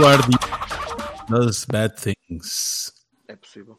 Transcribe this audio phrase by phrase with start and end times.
[0.00, 0.38] You are the
[1.28, 2.90] those bad things.
[3.28, 3.78] É possível.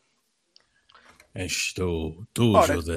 [1.34, 2.76] És tu, tu, Ora.
[2.76, 2.96] José.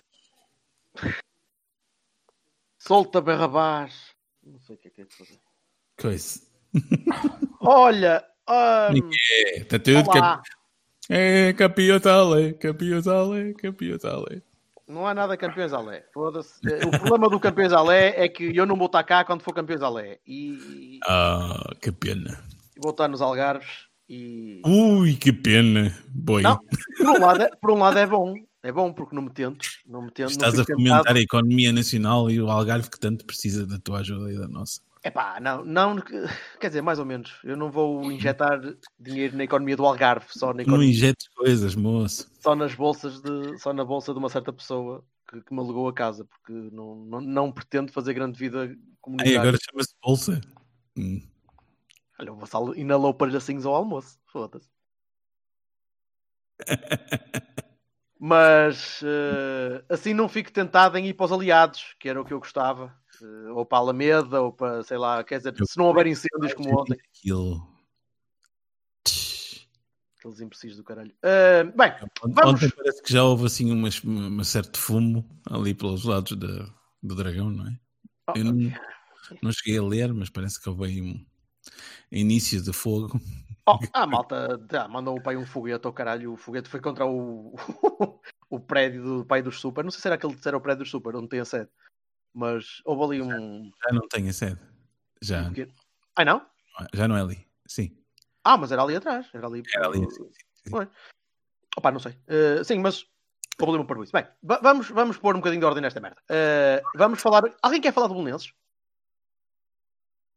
[2.79, 3.95] Solta Barrabás.
[4.43, 5.41] Não sei o que é que é de fazer.
[5.99, 6.43] Coisa.
[7.63, 8.23] Olha,
[8.93, 10.43] hum, É, está tudo cap...
[11.09, 14.43] É, capiotale, capiotale, capiotale.
[14.87, 15.73] Não há nada campeões.
[16.13, 16.61] Foda-se.
[16.69, 19.55] Eh, O problema do campeões Alé é que eu não vou estar cá quando for
[19.55, 20.19] campeões Alé.
[20.27, 22.39] E, Ah, que pena.
[22.77, 23.87] E vou estar nos Algarves.
[24.09, 25.97] E Ui, que pena.
[26.09, 26.59] Boi, não,
[26.99, 28.35] por um, lado é, por um lado é bom.
[28.63, 29.67] É bom porque não me tento.
[29.87, 31.19] Não me tento estás não a fomentar tentado.
[31.19, 34.81] a economia nacional e o Algarve que tanto precisa da tua ajuda e da nossa.
[35.03, 35.97] Epá, não, não,
[36.59, 37.39] quer dizer, mais ou menos.
[37.45, 38.59] Eu não vou injetar
[38.99, 42.27] dinheiro na economia do Algarve, só, na Não economia, injetes coisas, moço.
[42.41, 45.87] só nas bolsas de, só na bolsa de uma certa pessoa que, que me alugou
[45.89, 49.41] a casa, porque não, não, não pretendo fazer grande vida Aí comunitária.
[49.41, 50.41] agora chama-se Bolsa.
[50.97, 51.21] Hum.
[52.19, 54.19] Olha, o Vassalo inalou palhacinhos ao almoço.
[54.27, 54.69] Foda-se.
[58.19, 62.33] Mas eh, assim não fico tentado em ir para os aliados, que era o que
[62.33, 62.95] eu gostava.
[63.21, 66.55] Eh, ou para a Alameda, ou para, sei lá, quer dizer, se não houver incêndios
[66.55, 67.69] como ontem, Aquilo.
[70.19, 71.15] aqueles imprecisos do caralho.
[71.23, 72.63] Eh, bem, vamos.
[72.63, 76.67] Ontem parece que já houve assim uma, uma certo fumo ali pelos lados da,
[77.03, 77.79] do dragão, não é?
[78.29, 78.73] Oh, Eu não,
[79.43, 81.23] não cheguei a ler, mas parece que houve aí um
[82.11, 83.19] início de fogo.
[83.67, 86.35] Oh, a malta ah, mandou o pai um foguete ao caralho.
[86.35, 87.55] O foguete foi contra o,
[88.51, 89.83] o prédio do pai dos Super.
[89.83, 91.71] Não sei se era aquele o prédio dos Super, onde tem a sede.
[92.35, 93.71] Mas houve ali um.
[93.83, 94.61] Já não tem a sede.
[95.23, 95.51] Já,
[96.15, 96.47] Ah, não?
[96.93, 97.47] já não é ali.
[97.67, 97.97] Sim,
[98.45, 99.29] Ah, mas era ali atrás.
[99.33, 99.63] Era ali.
[99.75, 100.11] era ali.
[100.11, 100.71] sim, sim.
[101.79, 102.15] Opa, não sei.
[102.27, 103.07] Eh, sim, mas
[103.59, 104.13] houve ali um parvoíce.
[104.13, 106.21] Bem, va- vamos, vamos pôr um bocadinho de ordem nesta merda.
[106.29, 107.45] Eh, vamos falar.
[107.63, 108.53] Alguém quer falar de Belenenses?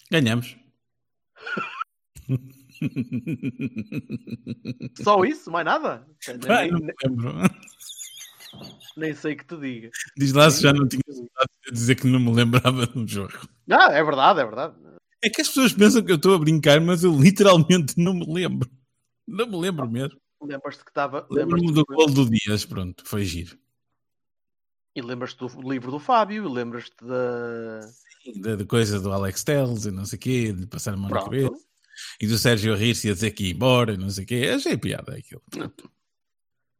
[0.09, 0.55] Ganhamos.
[5.03, 5.51] Só isso?
[5.51, 6.07] Mais nada?
[6.27, 7.33] Ah, Nem, não me lembro.
[8.95, 9.91] nem sei que te diga.
[10.17, 13.47] Diz lá se já não tinha de dizer que não me lembrava do jogo.
[13.69, 14.75] Ah, é verdade, é verdade.
[15.23, 18.31] É que as pessoas pensam que eu estou a brincar, mas eu literalmente não me
[18.31, 18.69] lembro.
[19.27, 20.19] Não me lembro mesmo.
[20.41, 21.25] Lembras-te que estava.
[21.29, 23.57] Lembro-me do gol do Dias, pronto, foi giro.
[24.95, 27.81] E lembras-te do livro do Fábio, e lembras-te da.
[28.35, 31.09] Da, da coisa do Alex Telles e não sei o quê, de passar a mão
[31.09, 31.25] na Pronto.
[31.25, 31.67] cabeça.
[32.21, 34.51] E do Sérgio rir-se e a dizer que ia embora e não sei o quê.
[34.53, 35.41] Achei piada aquilo.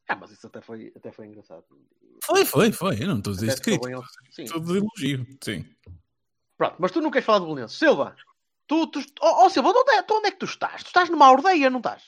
[0.07, 1.63] Ah, mas isso até foi, até foi engraçado.
[2.23, 3.03] Foi, foi, foi.
[3.03, 4.03] Eu não estou a dizer isto crítico.
[4.37, 5.65] Estou de elogio, sim.
[6.57, 7.77] Pronto, mas tu não queres falar de Belenenses.
[7.77, 8.15] Silva,
[8.65, 8.87] tu.
[8.87, 10.83] tu oh, oh, Silva, de onde, é, tu onde é que tu estás?
[10.83, 12.03] Tu estás numa aldeia, não estás?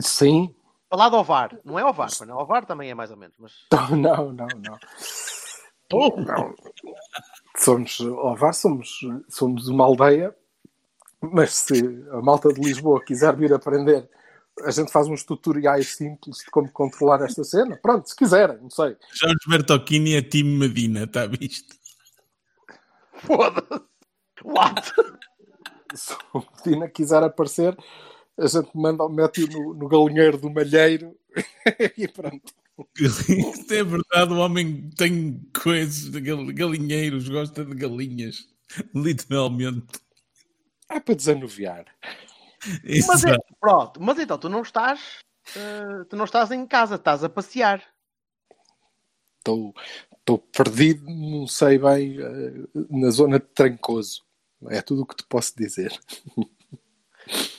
[0.00, 0.54] Sim.
[0.90, 1.58] Ao lado do Ovar.
[1.64, 2.38] Não é Ovar, mas não.
[2.38, 3.36] Ovar também é mais ou menos.
[3.38, 3.52] Mas...
[3.72, 4.48] Não, não, não.
[4.48, 4.78] não.
[5.90, 6.54] Não.
[7.58, 10.34] Somos, Ovar, somos, somos uma aldeia,
[11.20, 14.08] mas se a malta de Lisboa quiser vir aprender,
[14.62, 17.76] a gente faz uns tutoriais simples de como controlar esta cena.
[17.76, 18.96] Pronto, se quiserem, não sei.
[19.12, 21.76] Jorge Bertocchini é time Medina, está visto?
[23.14, 23.82] Foda-se.
[24.44, 24.92] What?
[25.94, 27.76] Se o Medina quiser aparecer,
[28.38, 31.16] a gente manda, mete-o no, no galinheiro do malheiro
[31.96, 32.52] e pronto.
[32.98, 38.48] Isto é verdade, o homem tem coisas de gal- galinheiros, gosta de galinhas.
[38.94, 40.00] Literalmente.
[40.88, 41.86] É para desanuviar.
[43.06, 45.18] Mas é, pronto, mas então tu não estás.
[45.56, 47.82] eh, tu não estás em casa, estás a passear.
[49.38, 49.74] Estou
[50.28, 54.22] estou perdido, não sei bem, eh, na zona de Trancoso.
[54.68, 55.98] É tudo o que te posso dizer.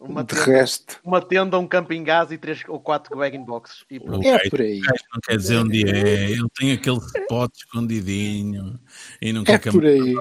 [0.00, 3.84] Uma de tenda, resto, uma tenda, um camping gás e três ou quatro bag boxes.
[3.90, 4.24] E pronto.
[4.26, 4.80] É por aí.
[4.80, 8.78] não quer dizer onde é, ele tem aquele spot escondidinho
[9.20, 10.14] e não quer É que a por aí.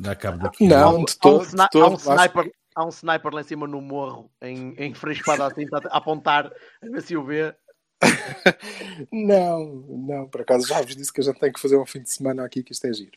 [0.00, 0.70] dá cabo daquilo.
[0.70, 1.46] Não, Há um, de há um todo.
[1.60, 5.20] há um acho- sniper, há um sniper lá em cima no morro, em, em frente
[5.20, 6.46] espada assim, a a apontar
[6.82, 7.54] a ver se o vê.
[9.12, 12.00] Não, não, por acaso já vos disse que a gente tem que fazer um fim
[12.00, 13.12] de semana aqui, que isto é giro.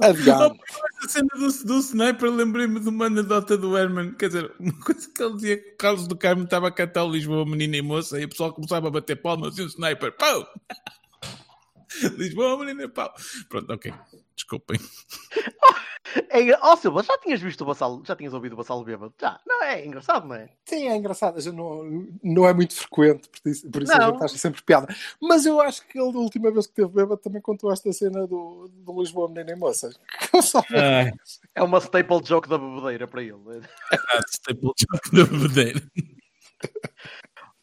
[0.00, 0.60] Adiante.
[1.04, 4.14] A cena do, do sniper, lembrei-me de uma anedota do Herman.
[4.14, 7.04] Quer dizer, uma coisa que ele dizia que o Carlos do Carmo estava a cantar
[7.04, 10.16] o Lisboa, menina e moça, e o pessoal começava a bater palmas e o sniper,
[10.16, 10.46] pau!
[12.18, 13.12] Lisboa, menina pau.
[13.48, 13.92] Pronto, ok.
[14.34, 14.78] Desculpem.
[16.30, 19.12] É, engra- Ó Silva, já tinhas visto o Bassalo, já tinhas ouvido o Bassalo bêbado?
[19.20, 19.38] Já.
[19.46, 20.48] Não, é engraçado, não é?
[20.64, 21.38] Sim, é engraçado.
[21.38, 24.86] já Não, não é muito frequente, por isso, por isso a gente acha sempre piada.
[25.20, 28.26] Mas eu acho que ele, da última vez que teve bêbado, também contou esta cena
[28.26, 30.00] do, do Lisboa Menina e Moças.
[30.74, 31.12] Ai,
[31.54, 33.34] É uma staple joke da bebedeira para ele.
[33.92, 35.82] ah, staple joke da bebedeira.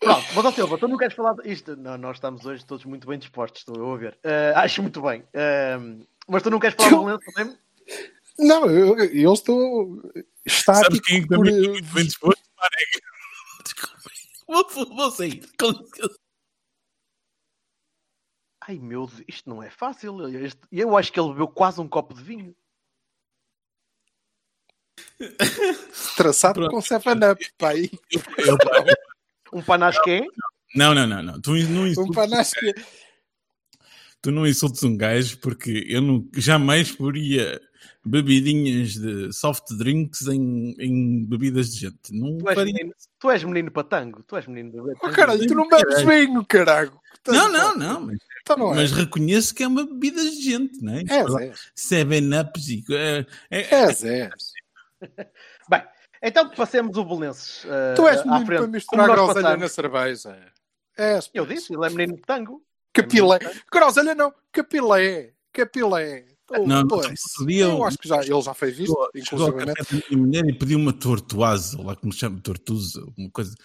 [0.06, 1.76] Pronto, mas ó Silva, tu não queres falar isto?
[1.76, 4.20] Não, nós estamos hoje todos muito bem dispostos, estou eu a ver.
[4.24, 5.24] Eh, acho muito bem.
[5.34, 5.78] Eh,
[6.28, 7.58] mas tu não queres falar do Valença também?
[8.38, 10.00] Não, eu, eu estou.
[10.46, 12.44] Está Sabes quem é por, também eh, está muito bem disposto?
[13.64, 14.14] Desculpem.
[14.48, 15.44] Vou, vou sair.
[18.68, 20.28] Ai meu Deus, isto não é fácil.
[20.46, 22.56] Este- eu acho que ele bebeu quase um copo de vinho.
[26.16, 26.72] traçado Pronto.
[26.72, 27.90] com 7-Up, pai.
[28.12, 28.58] Eu-
[29.54, 30.26] Um panasqué.
[30.76, 31.40] Não, não, não, não.
[31.42, 32.74] Tu não Um insultes, panasque.
[34.22, 37.62] tu não insultes um gajo porque eu não, jamais poria
[38.04, 42.12] bebidinhas de soft drinks em, em bebidas de gente.
[42.12, 42.74] Não Tu és, faria.
[42.74, 44.24] menino, tu és menino para tango.
[44.24, 47.00] Tu és menino de beber Oh, caralho, tu não bebes vinho, caralho.
[47.28, 48.02] Não, não, não.
[48.02, 48.76] Mas, Então não é.
[48.76, 51.04] mas reconheço que é uma bebida de gente, não é?
[51.48, 51.60] És.
[51.74, 52.84] Seven Ups e.
[52.92, 54.34] É, é, És, és.
[56.28, 58.60] Então passemos o Belenenses eh, Tu és à menino frente.
[58.60, 60.52] para misturar groselha na cerveja.
[60.98, 61.30] És.
[61.34, 62.64] Eu disse, ele é menino de tango.
[62.94, 63.38] Capilé.
[63.72, 65.34] Groselha não, capilé.
[65.54, 66.26] Capilé.
[66.52, 67.10] Oh, Não, pois.
[67.42, 69.66] eu eu- acho que já, ele já fez isto, inclusive.
[70.12, 73.56] minha mulher e pediu uma tortuosa, lá como se chama, tortuosa, uma coisa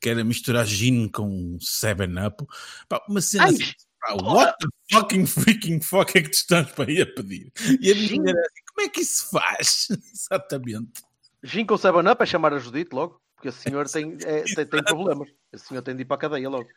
[0.00, 2.44] que era misturar gin com 7-up.
[2.88, 6.70] Pá, Uma cena Ai, assim, pá, what the fucking freaking fuck é que tu estás
[6.72, 7.52] para ir a pedir?
[7.78, 9.88] E a minha mulher assim, como é que isso faz?
[10.14, 11.02] Exatamente.
[11.42, 13.20] Gin com 7-Up é chamar a Judite logo.
[13.34, 15.28] Porque esse senhor tem, é, tem, tem problemas.
[15.52, 16.68] Esse senhor tem de ir para a cadeia logo.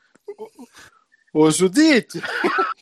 [1.34, 2.22] Ô, Judite.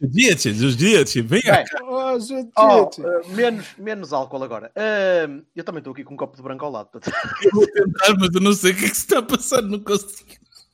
[0.01, 1.63] Os dias, os dias, vem cá.
[1.83, 2.51] Ô, Judite.
[2.57, 4.71] oh, eh, menos, menos álcool agora.
[4.75, 6.89] Eh, eu também estou aqui com um copo de branco ao lado.
[7.43, 9.61] Eu vou tentar, mas eu não sei o que é que se está a passar,
[9.61, 10.31] não consigo.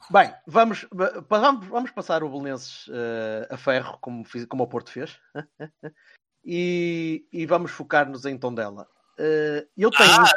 [0.10, 4.68] Bem, vamos, va- vamos, vamos passar o Belenenses eh, a ferro, como, fiz, como o
[4.68, 5.18] Porto fez.
[6.44, 8.88] e, e vamos focar-nos em Tondela.
[9.20, 10.12] Eh, eu tenho.
[10.12, 10.34] Ah,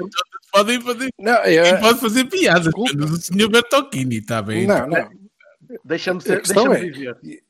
[0.53, 2.65] Podem fazer, Não, é- pode fazer piadas.
[2.65, 2.93] Desculpa.
[2.97, 4.67] mas O senhor Bertocchini está bem.
[4.67, 5.11] não, não.
[5.85, 7.07] Deixa-me A ser- questão deixa-me
[7.37, 7.41] é-.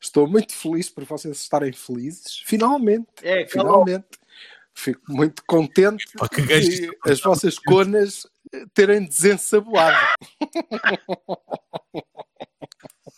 [0.00, 2.42] Estou muito feliz por vocês estarem felizes.
[2.44, 3.06] Finalmente.
[3.22, 3.84] É, calou.
[3.84, 4.06] Finalmente.
[4.76, 8.26] Fico muito contente Pá, que de as vossas conas
[8.74, 9.96] terem desensaboado.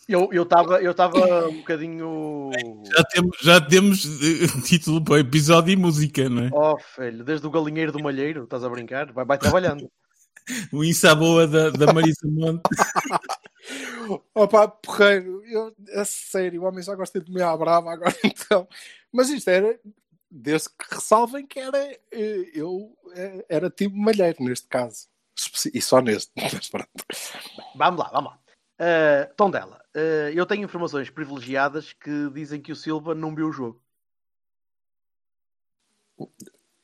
[0.07, 2.51] Eu eu estava eu tava um bocadinho.
[2.85, 6.49] Já temos, já temos eh, título para episódio e música, não é?
[6.53, 9.11] Oh, filho, desde o galinheiro do malheiro, estás a brincar?
[9.11, 9.89] Vai, vai trabalhando.
[10.71, 12.61] O Insaboa da, da Marisa Monte.
[14.33, 18.65] Opa, porreiro, eu, a sério, o homem já gosta de comer à brava agora então.
[19.11, 19.77] Mas isto era,
[20.31, 21.77] desde que ressalvem que era,
[22.11, 25.09] eh, eu eh, era tipo malheiro neste caso.
[25.73, 26.31] E só neste.
[26.35, 26.87] Mas pronto.
[27.75, 28.39] Vamos lá, vamos lá.
[28.79, 33.51] Uh, Tondela, uh, eu tenho informações privilegiadas que dizem que o Silva não viu o
[33.51, 33.81] jogo.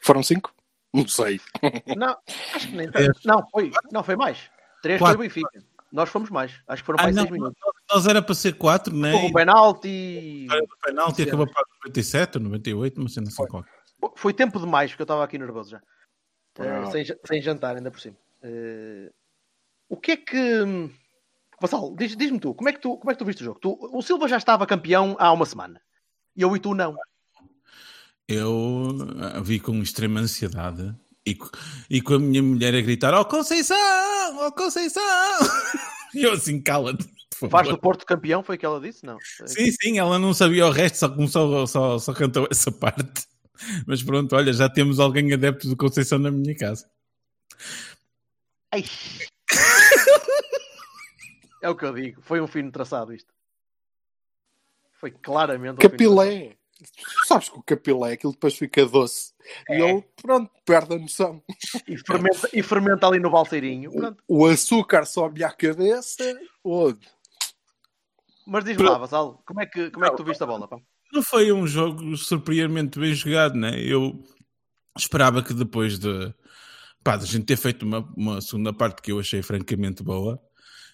[0.01, 0.53] Foram 5?
[0.93, 1.39] Não sei.
[1.97, 2.17] não,
[2.53, 3.19] acho que nem tanto.
[3.25, 4.51] Não, foi, não, foi mais.
[4.81, 5.17] Três Quatro.
[5.17, 5.63] foi o Benfica.
[5.91, 6.61] Nós fomos mais.
[6.67, 7.57] Acho que foram ah, mais seis minutos.
[7.89, 9.29] Nós era para ser 4, não Houve é?
[9.29, 10.47] um penalti.
[10.49, 13.71] O penalti acabou para 97 ou 98, mas ainda assim qualquer.
[14.15, 15.81] Foi tempo demais porque eu estava aqui nervoso já.
[16.59, 18.15] Uh, sem, sem jantar, ainda por cima.
[18.43, 19.11] Uh,
[19.89, 20.89] o que é que.
[21.61, 23.59] Vassal, diz- diz-me tu, como é, que tu, como é que tu viste o jogo?
[23.59, 25.81] Tu- o Silva já estava campeão há uma semana.
[26.35, 26.95] E eu e tu não.
[28.27, 28.89] Eu
[29.21, 31.37] ah, vi com extrema ansiedade e,
[31.89, 33.77] e com a minha mulher a gritar: Oh Conceição!
[34.39, 35.01] Oh Conceição!
[36.13, 37.05] E eu assim, cala-te.
[37.49, 39.05] Faz do Porto campeão, foi o que ela disse?
[39.05, 39.17] Não.
[39.45, 43.27] Sim, sim, ela não sabia o resto, só começou, só, só cantou essa parte.
[43.85, 46.89] Mas pronto, olha, já temos alguém adepto de Conceição na minha casa.
[48.71, 48.83] Ai.
[51.61, 52.21] É o que eu digo.
[52.21, 53.33] Foi um fino traçado isto.
[54.93, 56.57] Foi claramente um fino Capilé.
[56.77, 59.33] Tu sabes que o capilé, aquilo depois fica doce.
[59.69, 61.41] E ele, pronto, perde a noção.
[61.87, 63.91] E fermenta, e fermenta ali no balseirinho.
[63.91, 64.23] Pronto.
[64.27, 66.37] O açúcar sobe à cabeça.
[66.63, 66.93] Oh,
[68.45, 70.67] Mas diz-me lá, Vassal, como é, que, como é que tu viste a bola?
[70.67, 70.77] Pá?
[71.11, 73.79] Não foi um jogo surpreendentemente bem jogado, né?
[73.79, 74.23] Eu
[74.97, 76.33] esperava que depois de,
[77.03, 80.39] pá, de a gente ter feito uma, uma segunda parte que eu achei francamente boa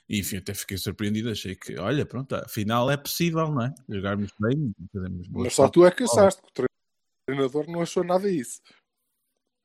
[0.07, 1.29] E enfim, até fiquei surpreendido.
[1.29, 3.73] Achei que, olha, pronto, afinal é possível, não é?
[3.89, 6.65] Jogarmos bem, fazermos boas Mas só tu é que achaste, que o
[7.27, 8.61] treinador não achou nada disso.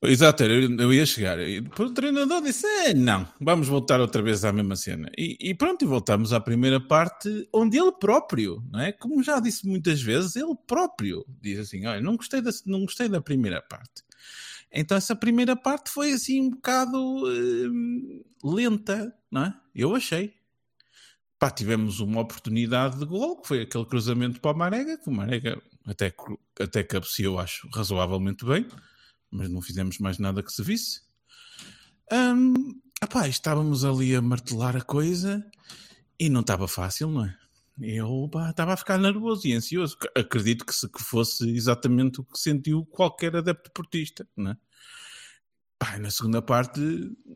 [0.03, 1.39] Exato, eu, eu ia chegar.
[1.41, 5.11] E o treinador disse: "Eh, não, vamos voltar outra vez à mesma cena.
[5.17, 8.93] E, e pronto, e voltamos à primeira parte, onde ele próprio, não é?
[8.93, 13.09] Como já disse muitas vezes, ele próprio diz assim: olha, não gostei da, não gostei
[13.09, 14.05] da primeira parte.
[14.73, 19.55] Então essa primeira parte foi assim um bocado hum, lenta, não é?
[19.75, 20.35] Eu achei.
[21.39, 25.13] Pá, tivemos uma oportunidade de gol, que foi aquele cruzamento para o Marega, que o
[25.13, 26.13] Marega até,
[26.59, 28.67] até cabeceou, acho, razoavelmente bem,
[29.37, 31.03] mas não fizemos mais nada que se visse.
[33.03, 35.45] Epá, estávamos ali a martelar a coisa
[36.19, 37.37] e não estava fácil, não é?
[37.79, 39.99] Eu pá, estava a ficar nervoso e ansioso.
[40.17, 44.57] Acredito que, se, que fosse exatamente o que sentiu qualquer adepto portista, não é?
[45.79, 46.81] Pá, na segunda parte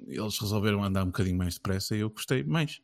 [0.09, 2.81] eles resolveram andar um bocadinho mais depressa e eu gostei mais.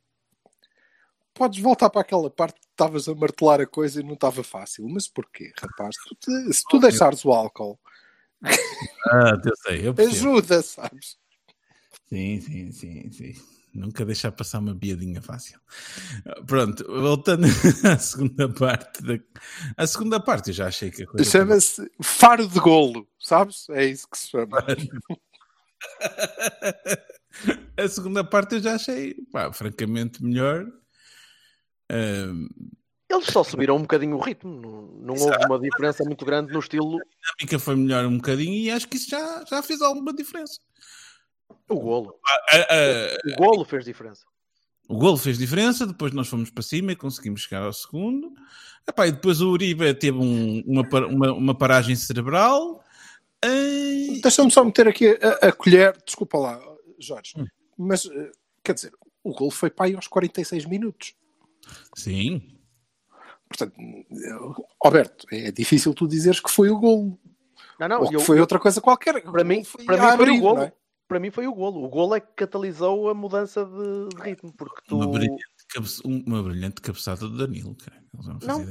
[1.33, 4.87] Podes voltar para aquela parte que estavas a martelar a coisa e não estava fácil.
[4.89, 5.97] Mas porquê, rapaz?
[6.09, 7.79] Tu te- se tu deixares o álcool,
[9.09, 11.17] Ah, eu sei, eu ajuda, sabes?
[12.09, 13.35] Sim, sim, sim, sim.
[13.77, 15.61] Nunca deixar passar uma piadinha fácil.
[16.47, 17.47] Pronto, voltando
[17.85, 19.03] à segunda parte.
[19.03, 19.19] Da...
[19.77, 21.31] A segunda parte eu já achei que a coisa.
[21.31, 23.69] Chama-se faro de golo, sabes?
[23.69, 24.57] É isso que se chama.
[27.77, 30.67] a segunda parte eu já achei, pá, francamente, melhor.
[33.09, 34.61] Eles só subiram um bocadinho o ritmo.
[34.61, 36.97] Não, não houve uma diferença muito grande no estilo.
[36.99, 40.59] a dinâmica foi melhor um bocadinho e acho que isso já, já fez alguma diferença.
[41.69, 42.19] O golo.
[42.53, 44.25] A- a- O golo fez diferença.
[44.89, 48.33] o golo fez diferença, depois nós fomos para cima e conseguimos chegar ao segundo.
[48.89, 52.83] Epá, e depois o Uribe teve um- uma, uma, uma paragem cerebral.
[53.45, 55.97] Ai, Deixa-me só meter aqui a, a colher.
[56.05, 56.61] Desculpa lá,
[56.99, 57.35] Jorge.
[57.37, 57.47] Hum.
[57.79, 58.31] Mas, eh,
[58.65, 61.15] quer dizer, o gol foi para aí aos 46 minutos.
[61.95, 62.56] Sim,
[63.49, 63.75] Portanto,
[64.83, 67.19] Alberto, é difícil tu dizeres que foi o gol.
[67.79, 68.01] Não, não.
[68.03, 69.23] Ou que eu- foi outra coisa qualquer.
[69.23, 70.63] para mim, Foi para mim foi abrir, o golo.
[70.63, 70.73] é?
[71.09, 71.85] Para mim foi o golo.
[71.85, 74.53] O golo é que catalisou a mudança de, de ritmo.
[74.53, 74.97] Porque tu.
[74.97, 75.89] uma, brilhante cabe-
[76.27, 77.77] uma brilhante cabeçada do Danilo.
[77.77, 78.03] Cara.
[78.43, 78.67] Não.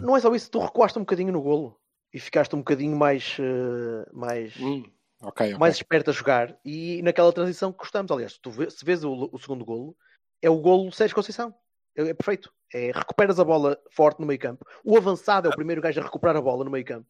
[0.00, 1.78] Não é só isso, tu recuaste um bocadinho no golo
[2.12, 4.82] e ficaste um bocadinho mais, eh, mais, Hum,
[5.22, 5.58] ok, ok.
[5.58, 8.10] mais esperto a jogar e naquela transição que gostamos.
[8.10, 9.94] Aliás, se tu vê- se vês o, o segundo golo,
[10.42, 11.54] é o golo Sérgio Conceição.
[11.96, 12.52] É, é perfeito.
[12.72, 14.66] É, recuperas a bola forte no meio campo.
[14.84, 17.06] O avançado é o primeiro gajo a recuperar a bola no meio campo.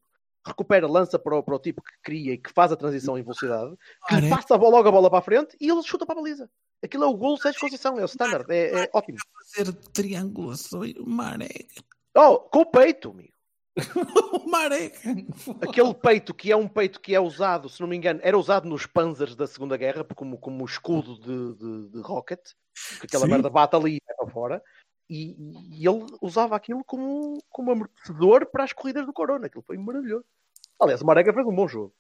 [0.47, 3.23] Recupera, lança para o, para o tipo que cria e que faz a transição em
[3.23, 3.76] velocidade,
[4.07, 6.07] que lhe Cara, passa a bola, logo a bola para a frente e ele chuta
[6.07, 6.49] para a baliza.
[6.85, 9.19] Aquilo é o golo Sérgio Conceição, é o standard, é, é ótimo.
[9.43, 10.95] fazer triangulações.
[10.99, 11.66] O Marega.
[12.16, 13.35] Oh, com o peito, amigo.
[14.33, 14.97] O Marega.
[15.61, 18.69] aquele peito que é um peito que é usado, se não me engano, era usado
[18.69, 22.40] nos Panzers da Segunda Guerra como, como escudo de, de, de rocket,
[23.00, 23.33] que aquela Sim.
[23.33, 24.62] merda bate ali e vai para fora.
[25.09, 25.37] E,
[25.71, 29.47] e ele usava aquilo como, como amortecedor para as corridas do Corona.
[29.47, 30.25] Aquilo foi maravilhoso.
[30.81, 31.95] Aliás, o Marega fez um bom jogo.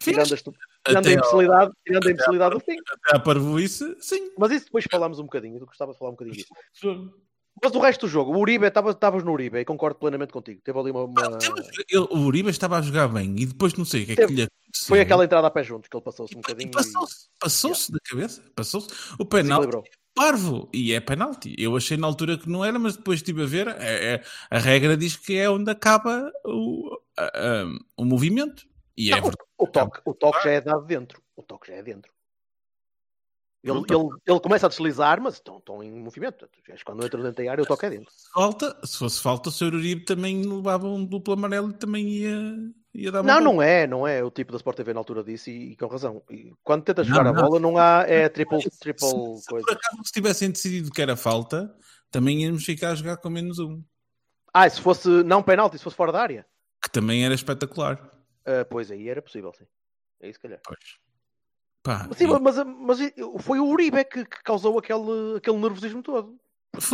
[0.00, 0.54] Tirando a, estu-
[0.86, 2.76] tirando a imbecilidade, tirando a imbecilidade do fim.
[2.88, 4.30] até à parvoíce, sim.
[4.38, 5.58] Mas isso depois falámos um bocadinho.
[5.58, 6.48] Eu gostava de falar um bocadinho disso.
[7.62, 10.60] Mas o resto do jogo, o Uribe, estavas no Uribe e concordo plenamente contigo.
[10.64, 11.04] Teve ali uma.
[11.04, 11.38] uma-
[11.88, 14.20] Ele- o Uribe estava a jogar bem e depois não sei o que é que
[14.22, 14.88] Teve- lhe aconteceu.
[14.88, 16.68] Foi aquela entrada a pé juntos que ele passou-se um bocadinho.
[16.68, 18.42] e Passou-se passou da cabeça.
[18.56, 18.88] Passou-se.
[19.18, 19.84] O penalti desequilibrou.
[20.14, 20.68] Parvo.
[20.72, 21.54] E é penalti.
[21.58, 23.68] Eu achei na altura que não era, mas depois estive a ver.
[23.68, 27.66] é- é- a regra diz que é onde acaba o, a- a-
[27.96, 28.66] o movimento.
[28.96, 29.50] E é Não, verdade.
[29.58, 31.20] O toque, o toque já é dado dentro.
[31.36, 32.12] O toque já é dentro.
[33.62, 36.44] Ele, ele, ele começa a deslizar, mas estão, estão em movimento.
[36.44, 38.12] Acho que Quando entra dentro da área, o toque é dentro.
[38.34, 39.74] Falta, se fosse falta, o Sr.
[39.74, 42.54] Uribe também levava um duplo amarelo e também ia,
[42.94, 43.40] Não, bola.
[43.40, 44.22] não é, não é.
[44.22, 46.22] O tipo da Sport TV na altura disse e, e com razão.
[46.30, 48.04] E quando tenta Não, jogar a bola, não há.
[48.06, 49.66] É triple, Se- triple se, coisa.
[49.66, 51.74] por acaso se tivessem decidido que era falta,
[52.10, 53.82] também íamos ficar a jogar com menos um.
[54.52, 56.46] Ah, e se fosse não penalti, se fosse fora da área,
[56.82, 57.98] Que também era espetacular.
[58.46, 59.66] ah, pois aí era possível, sim.
[60.20, 60.60] É isso, se calhar.
[60.64, 60.78] Pois.
[61.82, 62.98] Pá, Sim, e- mas, mas
[63.40, 66.38] foi o Uribe que, que causou aquele, aquele nervosismo todo.
[66.72, 66.86] Porque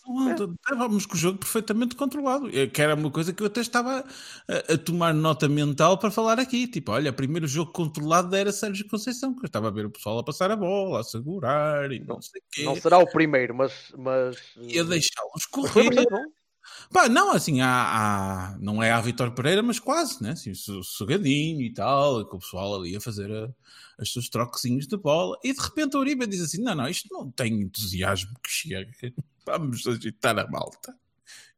[0.00, 0.52] Estava.
[0.54, 2.48] Estávamos com o jogo perfeitamente controlado.
[2.56, 4.04] É Que era uma coisa que eu até estava
[4.48, 6.66] a, a tomar nota mental para falar aqui.
[6.66, 10.18] Tipo, olha, primeiro jogo controlado era Sérgio Conceição, que eu estava a ver o pessoal
[10.18, 12.62] a passar a bola, a segurar e não sei o quê.
[12.64, 13.92] Não será o primeiro, mas.
[13.96, 15.90] mas E a deixá-los correr.
[16.92, 17.68] Pá, não, assim, há,
[18.52, 20.30] há- não é a Vitor Pereira, mas quase, né?
[20.32, 23.48] Assim, sossegadinho e tal, com o pessoal ali a fazer a,
[24.00, 25.36] os seus troquezinhos de bola.
[25.44, 28.90] E de repente o Uribe diz assim: não, não, isto não tem entusiasmo que chega,
[29.58, 30.94] vamos agitar a malta.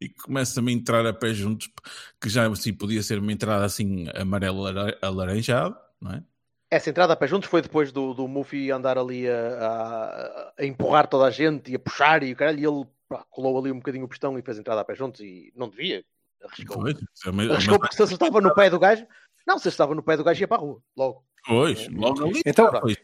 [0.00, 1.70] E começa-me a entrar a pé juntos,
[2.20, 6.22] que já assim podia ser uma entrada assim amarelo-alaranjado, não é?
[6.70, 10.64] Essa entrada a pé juntos foi depois do, do Muffy andar ali a, a- a
[10.64, 13.70] empurrar toda a gente e a puxar e o caralho, e ele pá, colou ali
[13.70, 16.02] um bocadinho o pistão e fez a entrada a pé juntos e não devia.
[16.42, 16.82] Arriscou.
[16.82, 19.06] Pois, é Arriscou porque se acertava no pé do gajo.
[19.46, 21.24] Não, se acertava no pé do gajo ia para a rua, logo.
[21.46, 22.42] Pois, logo ali.
[22.46, 22.96] Então, Pois.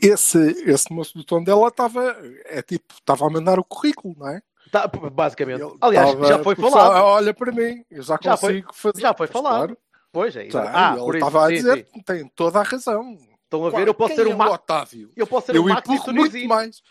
[0.00, 0.38] esse,
[0.70, 4.42] esse moço do tom dela estava, é tipo, estava a mandar o currículo, não é?
[4.70, 5.60] Tá, basicamente.
[5.62, 7.04] Ele Aliás, estava- já foi o falado.
[7.04, 9.00] Olha para mim, eu já Já foi- consigo fazer.
[9.02, 9.56] já foi falado.
[9.56, 9.78] claro.
[10.10, 10.46] Pois é.
[10.48, 12.02] Tá, ah, ele por isso, estava a dizer sim.
[12.02, 13.16] tem toda a razão.
[13.44, 14.52] Estão a ver, eu posso ser é o Max.
[14.52, 15.10] Otávio.
[15.14, 16.82] Eu posso ser Eu o Max empurro muito mais.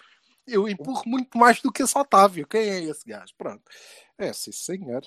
[0.48, 2.46] Eu empurro muito mais do que esse Otávio.
[2.48, 3.34] Quem é esse gajo?
[3.38, 3.62] Pronto.
[4.17, 5.01] É, sim, senhor.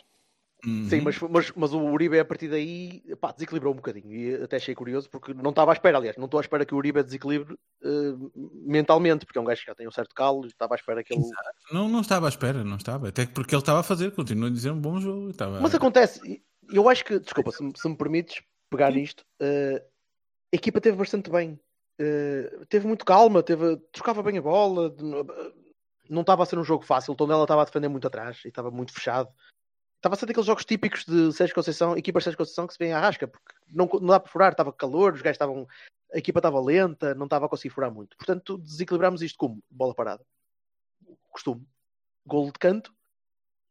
[0.66, 0.88] Uhum.
[0.88, 4.56] Sim, mas, mas, mas o Uribe a partir daí pá, desequilibrou um bocadinho e até
[4.56, 7.02] achei curioso porque não estava à espera, aliás, não estou à espera que o Uribe
[7.02, 8.14] desequilibre eh,
[8.64, 11.12] mentalmente, porque é um gajo que já tem um certo calo, estava à espera que
[11.14, 11.22] ele.
[11.72, 13.08] Não, não estava à espera, não estava.
[13.08, 15.30] Até porque ele estava a fazer, continua a dizer um bom jogo.
[15.30, 15.60] Estava...
[15.60, 19.84] Mas acontece, eu acho que, desculpa, se, me- se me permites pegar nisto, eh,
[20.52, 21.58] a equipa teve bastante bem,
[21.96, 24.92] Eh, teve muito calma, teve, trocava bem a bola,
[26.10, 28.48] não estava a ser um jogo fácil, o Tondela estava a defender muito atrás e
[28.48, 29.28] estava muito fechado.
[30.04, 32.78] Estava a ser daqueles jogos típicos de Sérgio Conceição, equipas de Sérgio Conceição que se
[32.78, 35.66] vêem à rasca, porque não, não dá para furar, estava calor, os gajos estavam.
[36.12, 38.14] A equipa estava lenta, não estava a conseguir furar muito.
[38.14, 39.64] Portanto, desequilibramos isto como?
[39.70, 40.22] Bola parada.
[41.30, 41.66] Costume.
[42.26, 42.94] Golo de canto.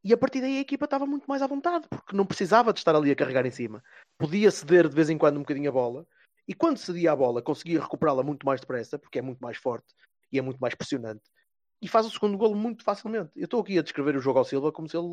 [0.04, 2.80] E a partir daí a equipa estava muito mais à vontade, porque não precisava de
[2.80, 3.84] estar ali a carregar em cima.
[4.18, 6.04] Podia ceder de vez em quando um bocadinho a bola,
[6.48, 9.94] e quando cedia a bola conseguia recuperá-la muito mais depressa, porque é muito mais forte
[10.32, 11.30] e é muito mais pressionante.
[11.80, 13.30] E faz o segundo golo muito facilmente.
[13.36, 15.06] Eu estou aqui a descrever o jogo ao Silva como se ele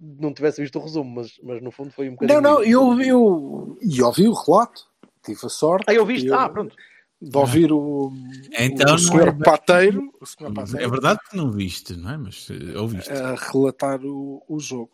[0.00, 2.40] não tivesse visto o resumo, mas, mas no fundo foi um bocadinho.
[2.40, 4.86] Não, não, eu, eu, e ouvi o relato.
[5.24, 5.84] Tive a sorte.
[5.88, 6.26] Ah, eu viste?
[6.26, 6.74] de- Ah, pronto.
[7.20, 8.12] De ouvir o,
[8.58, 12.16] Então, o senhor é- Pateiro, o senhor É Pateiro verdade que não viste, não é?
[12.18, 13.10] Mas eh, ouviste.
[13.10, 14.90] a relatar o, o jogo.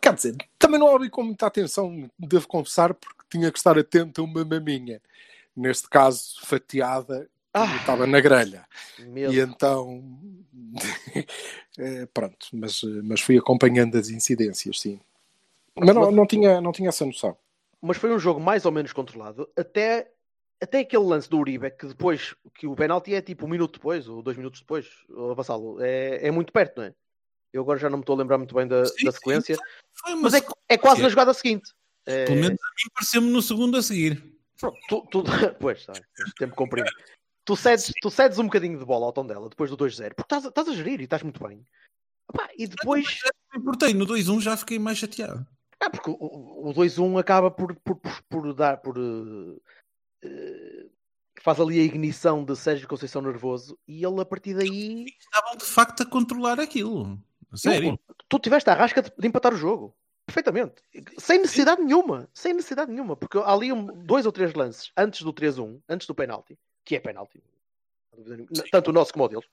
[0.00, 4.22] Quer dizer, também não ouvi com muita atenção, devo confessar, porque tinha que estar atento
[4.22, 5.02] a uma maminha.
[5.54, 7.76] Neste caso, fatiada, Ah.
[7.76, 8.66] estava na grelha.
[8.98, 9.34] Mesmo.
[9.34, 10.02] E então,
[11.78, 15.00] eh, pronto, mas, mas fui acompanhando as incidências, sim.
[15.74, 17.36] Mas não, não, tinha, não tinha essa noção.
[17.80, 20.10] mas foi um jogo mais ou menos controlado até,
[20.60, 24.08] até aquele lance do Uribe que depois que o penalti é tipo um minuto depois
[24.08, 26.94] ou dois minutos depois o Vassalo é, é muito perto, não é?
[27.52, 29.56] Eu agora já não me estou a lembrar muito bem da, Sim, da sim, sequência,
[29.94, 31.70] Foi uma mas é, é quase na jogada seguinte.
[32.06, 34.22] É, Pelo menos a mim pareceu-me no segundo a seguir.
[34.58, 35.24] pronto, tu, tu-
[35.60, 35.94] pois, tá,
[36.38, 36.94] tempo comprimido.
[37.46, 40.22] Tu cedes, tu cedes um bocadinho de bola ao tom dela depois do 2-0, porque
[40.22, 41.64] estás, a- estás a gerir e estás muito bem.
[42.28, 43.06] Epá, e depois.
[43.54, 45.46] Me importei, no 2-1 já fiquei mais chateado.
[45.80, 48.96] Ah, porque o, o 2-1 acaba por, por, por, por dar por.
[48.98, 49.60] eh,
[50.24, 50.86] eh,
[51.40, 55.04] faz ali a ignição de Sérgio Conceição nervoso e ele a partir daí.
[55.20, 57.16] Estavam de facto a controlar aquilo.
[57.54, 57.96] Sério.
[58.08, 59.94] Tu, tu tiveste a rasca de, de empatar o jogo.
[60.26, 60.82] Perfeitamente.
[61.18, 62.28] Sem necessidade nenhuma.
[62.34, 63.16] Sem necessidade nenhuma.
[63.16, 66.96] Porque há ali um- dois ou três lances antes do 3-1, antes do penalti, que
[66.96, 67.42] é penalti.
[68.70, 69.46] Tanto o nosso como o deles.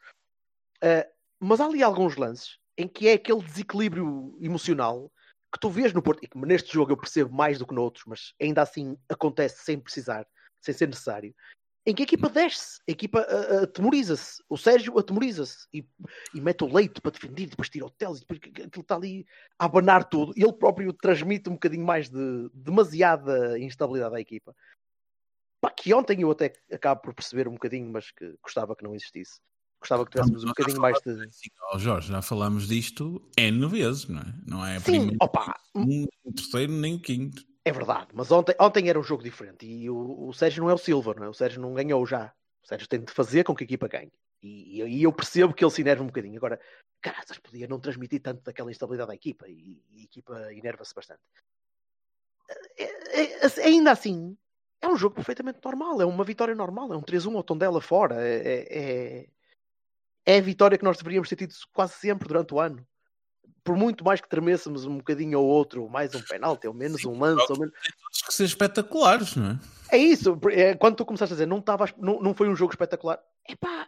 [0.81, 5.11] Eh, mas há ali alguns lances em que é aquele desequilíbrio emocional
[5.51, 8.05] que tu vês no Porto, e que neste jogo eu percebo mais do que noutros,
[8.07, 10.25] mas ainda assim acontece sem precisar,
[10.59, 11.35] sem ser necessário,
[11.85, 15.85] em que a equipa desce, a equipa ah, ah, atemoriza-se, o Sérgio atemoriza-se e,
[16.33, 19.27] e mete o leite para defender, depois tira o Teles, depois aquilo está ali
[19.59, 24.55] a abanar tudo, e ele próprio transmite um bocadinho mais de demasiada instabilidade à equipa.
[25.83, 29.41] Que ontem eu até acabo por perceber um bocadinho, mas que gostava que não existisse.
[29.81, 31.29] Gostava que tivéssemos um bocadinho mais de.
[31.33, 34.33] Sim, ó Jorge, já falamos disto N vezes, não é?
[34.47, 37.45] Não é Sim, primeira, opa, nem o terceiro, nem o quinto.
[37.65, 40.73] É verdade, mas ontem, ontem era um jogo diferente e o, o Sérgio não é
[40.73, 41.29] o Silva, não é?
[41.29, 42.33] O Sérgio não ganhou já.
[42.63, 44.11] O Sérgio tem de fazer com que a equipa ganhe.
[44.41, 46.37] E, e- e eu percebo que ele se enerva um bocadinho.
[46.37, 46.61] Agora,
[47.01, 51.19] caraças, podia não transmitir tanto daquela instabilidade à equipa e, e a equipa enerva-se bastante.
[52.77, 54.37] É- é- é- ainda assim,
[54.83, 58.15] é um jogo perfeitamente normal, é uma vitória normal, é um 3-1 ao Tondela fora.
[58.21, 59.27] É, é, é-
[60.25, 62.85] é a vitória que nós deveríamos ter tido quase sempre durante o ano.
[63.63, 67.17] Por muito mais que tremêssemos um bocadinho ou outro, mais um penalti, ou menos um
[67.17, 67.73] lance, ou menos.
[68.01, 69.59] Todos que ser espetaculares, não é?
[69.95, 72.73] É isso, é, quando tu começaste a dizer não, tava, não, não foi um jogo
[72.73, 73.87] espetacular, epá,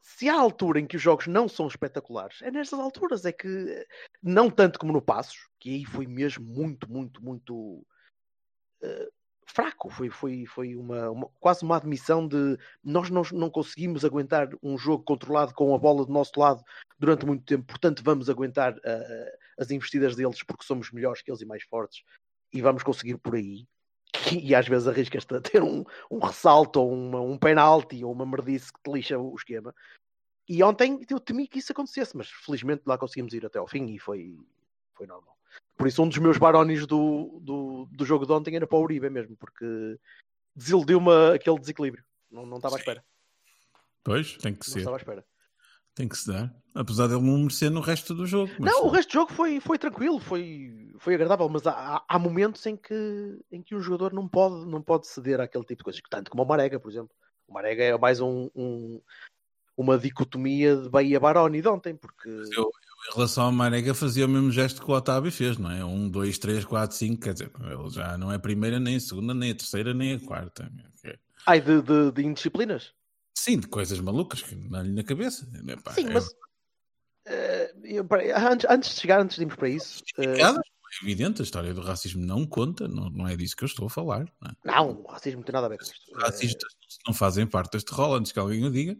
[0.00, 3.86] se há altura em que os jogos não são espetaculares, é nestas alturas, é que
[4.22, 7.86] não tanto como no Passos, que aí foi mesmo muito, muito, muito
[8.82, 9.08] eh,
[9.52, 14.48] fraco, foi, foi, foi uma, uma- quase uma admissão de nós não, não conseguimos aguentar
[14.62, 16.62] um jogo controlado com a bola do nosso lado
[16.98, 21.40] durante muito tempo, portanto vamos aguentar eh, as investidas deles porque somos melhores que eles
[21.40, 22.02] e mais fortes
[22.52, 23.66] e vamos conseguir por aí
[24.32, 28.26] e às vezes arriscas-te a ter um, um ressalto ou uma, um penalti ou uma
[28.26, 29.74] merdice que te lixa o esquema.
[30.48, 33.86] E ontem eu temi que isso acontecesse, mas felizmente lá conseguimos ir até ao fim
[33.86, 34.36] e foi,
[34.94, 35.31] foi normal.
[35.76, 38.82] Por isso, um dos meus barónios do, do, do jogo de ontem era para o
[38.82, 39.98] Uribe mesmo, porque
[40.54, 42.04] desiludiu-me aquele desequilíbrio.
[42.30, 43.04] Não, não estava à espera.
[44.04, 44.78] Pois, tem que Não ser.
[44.80, 45.24] estava à espera.
[45.94, 46.54] Tem que se dar.
[46.74, 48.50] Apesar dele não merecer no resto do jogo.
[48.58, 52.04] mas- Não, o resto do jogo foi, foi tranquilo, foi, foi agradável, mas há, há-
[52.08, 55.78] há momentos em que, em que um jogador não pode, não pode ceder àquele tipo
[55.80, 57.10] de coisas, tanto como o Marega, por exemplo.
[57.46, 59.02] O Marega é mais um, um-
[59.76, 62.70] uma dicotomia de Bahia Baroni de ontem, porque Eu,
[63.08, 65.84] em relação ao Marega, fazia o mesmo gesto que o Otávio fez, não é?
[65.84, 67.22] Um, dois, três, quatro, cinco.
[67.22, 70.14] Quer dizer, ele já não é a primeira, nem a segunda, nem a terceira, nem
[70.14, 70.70] a quarta.
[70.98, 71.18] Ok.
[71.46, 72.92] ai de, de, de indisciplinas.
[73.34, 75.48] Sim, de coisas malucas que dão-lhe na cabeça.
[75.66, 76.28] Epá, Sim, é- mas
[77.26, 78.06] eh, eu-
[78.50, 80.54] antes, antes de chegar, antes de irmos para isso, eh, é
[81.02, 83.90] evidente, a história do racismo não conta, não, não é disso que eu estou a
[83.90, 84.26] falar.
[84.40, 84.54] Não é?
[84.64, 86.16] não, o racismo não tem nada a ver com isto.
[86.16, 86.72] Os racistas
[87.06, 88.96] não fazem parte deste rol, antes que alguém o diga,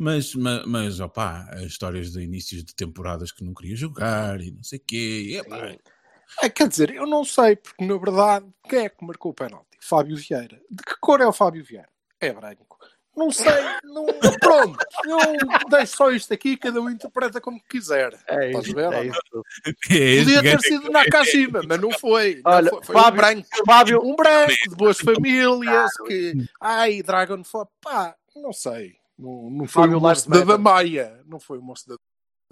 [0.00, 4.50] mas, mas, mas opá, as histórias de inícios de temporadas que não queria jogar e
[4.50, 5.76] não sei o quê, epá.
[6.42, 9.66] É, quer dizer, eu não sei, porque na verdade, quem é que marcou o penalti?
[9.80, 10.60] Fábio Vieira.
[10.70, 11.88] De que cor é o Fábio Vieira?
[12.20, 12.78] É branco.
[13.16, 13.52] Não sei,
[13.84, 14.06] não...
[14.38, 14.78] pronto.
[15.04, 15.18] Eu
[15.68, 18.16] deixo só isto aqui, cada um interpreta como quiser.
[18.28, 19.04] É isso, ver, é não?
[19.04, 19.44] isso.
[19.90, 22.40] é Podia ter sido Nakashima, mas não foi.
[22.44, 22.82] Não Olha, foi.
[22.84, 23.48] Foi Fábio- um branco.
[23.66, 26.34] Fábio, Um branco de boas famílias que.
[26.60, 27.42] Ai, Dragon.
[27.82, 28.99] Pá, não sei.
[29.20, 30.46] Não, não foi Fábio o moço da Matter.
[30.56, 31.20] Damaia.
[31.26, 31.96] Não foi o moço da,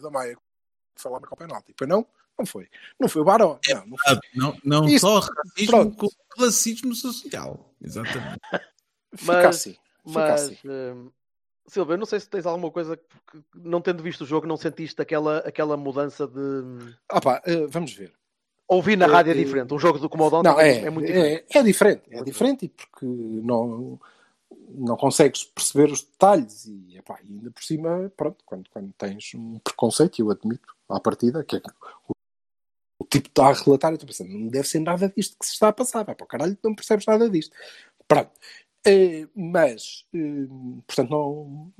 [0.00, 1.74] da Maia que foi lá marcar o penalti.
[1.76, 2.07] Pois não?
[2.38, 2.68] Não foi.
[3.00, 3.59] Não foi o Barão.
[3.68, 4.18] Não, não foi.
[4.35, 5.96] Não, não Isso, só racismo, pronto.
[5.96, 7.72] como classismo social.
[7.83, 8.38] Exatamente.
[9.14, 9.70] Fica Mas- assim.
[9.72, 9.81] Fica
[10.20, 11.11] Mas, assim.
[11.66, 14.57] Silvia, eu não sei se tens alguma coisa que, não tendo visto o jogo, não
[14.57, 16.94] sentiste aquela, aquela mudança de.
[17.11, 18.14] Ah pá, eh, vamos ver.
[18.66, 19.74] Ouvir na Eh, rádio é eh, diferente.
[19.74, 21.44] Um jogo do como o de ontem Não, é, é muito diferente.
[21.54, 22.02] é, é diferente.
[22.11, 24.00] É diferente e porque não,
[24.70, 29.58] não consegues perceber os detalhes e, epá, ainda por cima, pronto, quando, quando tens um
[29.58, 31.68] preconceito, eu admito, à partida, que é que
[32.08, 32.12] o,
[33.00, 35.52] o tipo está a relatar, eu estou pensando, não deve ser nada disto que se
[35.52, 37.54] está a passar, vai para o caralho, não percebes nada disto.
[38.06, 38.30] Pronto.
[38.87, 40.46] Eh, mas, eh,
[40.87, 41.72] portanto, não.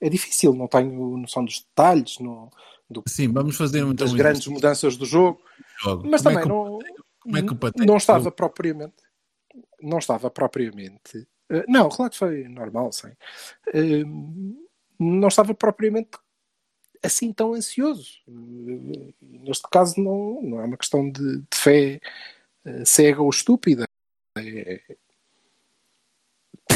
[0.00, 2.50] É difícil, não tenho noção dos detalhes, não,
[2.90, 5.40] do, Sim, vamos fazer então das um grandes mudanças do jogo.
[5.82, 6.06] jogo.
[6.06, 6.78] Mas Como é também que- não,
[7.82, 9.02] é não estava propriamente.
[9.80, 11.26] Não estava propriamente.
[11.50, 13.12] Eh, não, o relato foi normal, sim.
[13.72, 14.04] Eh,
[14.98, 16.10] não estava propriamente
[17.02, 18.22] assim tão ansioso.
[18.28, 22.00] Eh, Neste caso, não, não é uma questão de, de fé
[22.86, 23.86] cega ou estúpida.
[24.38, 24.80] É,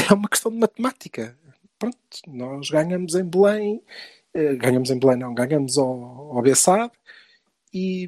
[0.09, 1.37] é uma questão de matemática.
[1.79, 3.81] Pronto, nós ganhamos em Belém,
[4.59, 6.43] ganhamos em Belém, não, ganhamos ao, ao
[7.73, 8.07] e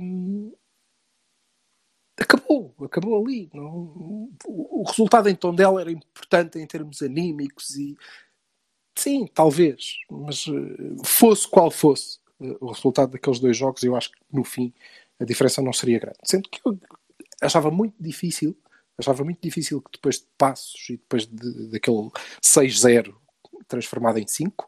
[2.21, 3.49] acabou, acabou ali.
[3.53, 7.97] Não, o, o resultado em Tondela era importante em termos anímicos e
[8.97, 14.12] sim, talvez, mas eh, fosse qual fosse eh, o resultado daqueles dois jogos, eu acho
[14.12, 14.73] que no fim
[15.19, 16.17] a diferença não seria grande.
[16.23, 16.77] Sendo que eu
[17.41, 18.55] achava muito difícil,
[18.97, 22.10] achava muito difícil que depois de passos e depois de, daquele
[22.43, 23.15] 6-0
[23.67, 24.65] transformado em 5,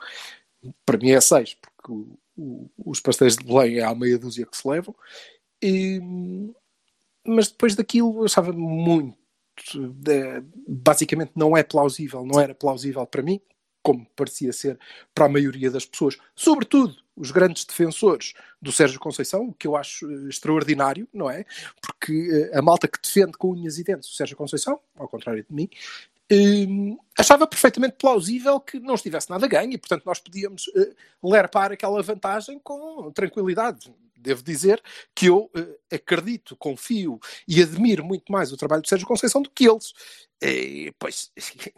[0.85, 4.45] para mim é 6, porque o- o- os pastéis de Belém é à meia dúzia
[4.45, 4.95] que se levam.
[5.61, 5.99] E,
[7.27, 9.17] mas depois daquilo eu achava muito.
[10.07, 13.39] eh, basicamente não é plausível, não era plausível para mim,
[13.83, 14.79] como parecia ser
[15.13, 19.75] para a maioria das pessoas, sobretudo os grandes defensores do Sérgio Conceição, o que eu
[19.75, 21.45] acho eh, extraordinário, não é?
[21.81, 25.45] Porque eh, a malta que defende com unhas e dentes o Sérgio Conceição, ao contrário
[25.47, 25.69] de mim,
[26.31, 31.71] hum, achava perfeitamente plausível que não estivesse nada ganho e, portanto, nós podíamos eh, lerpar
[31.71, 33.93] aquela vantagem com tranquilidade.
[34.23, 34.81] Devo dizer
[35.13, 39.49] que eu eh, acredito, confio e admiro muito mais o trabalho do Sérgio Conceição do
[39.49, 39.93] que eles.
[40.41, 41.31] E, pois,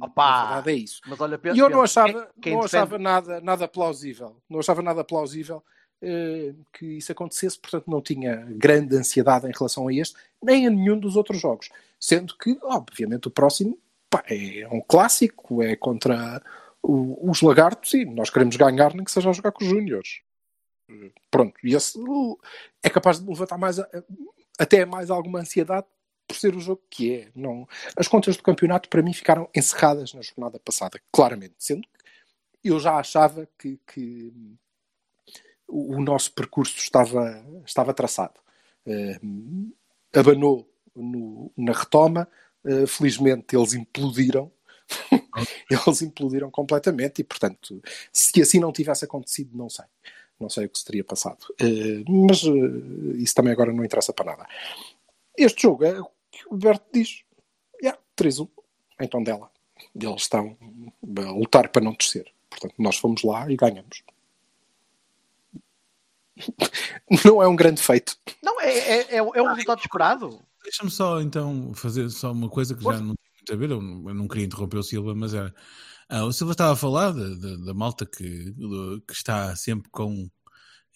[0.00, 0.30] Opa!
[0.30, 1.00] na verdade é isso.
[1.06, 4.36] Mas olha, E eu não achava, quem- quem não defende- achava nada, nada plausível.
[4.50, 5.62] Não achava nada plausível
[6.02, 10.70] eh, que isso acontecesse, portanto não tinha grande ansiedade em relação a este, nem a
[10.70, 11.70] nenhum dos outros jogos.
[11.98, 13.78] Sendo que, obviamente, o próximo
[14.10, 16.42] pá, é um clássico, é contra
[16.82, 20.20] os lagartos e nós queremos ganhar, nem que seja a jogar com os júniores.
[21.30, 22.38] Pronto, e esse uh,
[22.82, 23.78] é capaz de levantar mais
[24.58, 25.86] até mais alguma ansiedade
[26.26, 27.28] por ser o jogo que é.
[27.34, 27.66] Não,
[27.96, 31.82] as contas do campeonato para mim ficaram encerradas na jornada passada, claramente, sendo
[32.62, 34.32] que eu já achava que, que
[35.68, 38.40] o, nosso percurso estava, estava traçado.
[38.86, 39.20] Eh,
[40.14, 42.28] abanou no- na retoma,
[42.64, 44.50] eh, felizmente eles implodiram.
[45.70, 49.86] eles implodiram completamente e, portanto, se assim não tivesse acontecido, não sei.
[50.40, 51.38] Não sei o que se teria passado.
[51.60, 54.48] Eh, mas eh, isso também agora não interessa para nada.
[55.36, 57.22] Este jogo é o que o Alberto diz.
[57.82, 58.48] Yeah, 3-1
[59.00, 59.50] em Tondela.
[59.94, 60.56] Eles estão
[61.18, 62.32] a lutar para não descer.
[62.50, 64.02] Portanto, nós fomos lá e ganhamos.
[67.24, 68.16] Não é um grande feito.
[68.42, 70.40] Não, é, é, é, é o resultado esperado.
[70.62, 73.80] Deixa-me só então fazer só uma coisa que já não tenho muito a ver, eu
[73.80, 75.54] não, eu não queria interromper o Silva, mas era.
[76.08, 79.90] Ah, o Silva estava a falar da, da, da malta que, do- que está sempre
[79.90, 80.28] com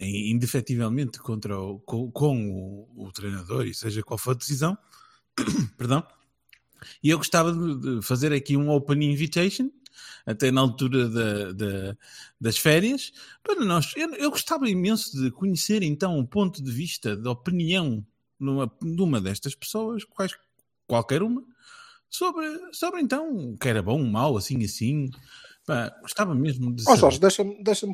[0.01, 4.79] indefetivelmente contra o, com, com o, o treinador, e seja qual for a decisão,
[5.77, 6.07] perdão.
[7.03, 9.71] E eu gostava de, fazer aqui um open invitation,
[10.25, 11.97] até na altura da- da-
[12.40, 13.92] das férias, para nós.
[13.97, 18.07] Eu, eu gostava imenso de conhecer então o ponto de vista, de opinião
[18.38, 20.33] numa, de uma destas pessoas, quais,
[20.87, 21.42] qualquer uma,
[22.11, 25.11] sobre, sobre então o que era bom, mau, assim, assim.
[25.66, 27.01] Pá, gostava mesmo de Ó saber.
[27.01, 27.87] Jorge, deixa-me deixa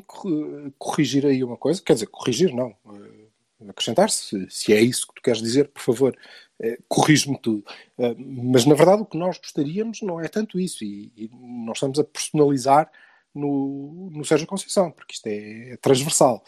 [0.77, 1.81] corrigir aí uma coisa.
[1.81, 2.75] Quer dizer, corrigir não.
[2.93, 6.17] eh, acrescentar, se, se é isso que tu queres dizer, por favor,
[6.59, 7.65] eh, corrige-me tudo.
[7.97, 10.83] Eh, mas na verdade o que nós gostaríamos não é tanto isso.
[10.83, 11.29] E, e
[11.65, 12.89] nós estamos a personalizar
[13.33, 16.43] no, no Sérgio Conceição, porque isto é, é transversal.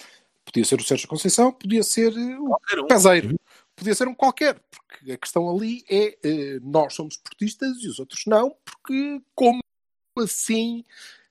[0.45, 2.58] Podia ser o Sérgio Conceição, podia ser o.
[2.88, 3.38] Peseiro,
[3.78, 8.00] podia ser um qualquer, porque a questão ali é eh, nós somos portistas e os
[8.00, 9.60] outros não, porque como
[10.18, 10.84] assim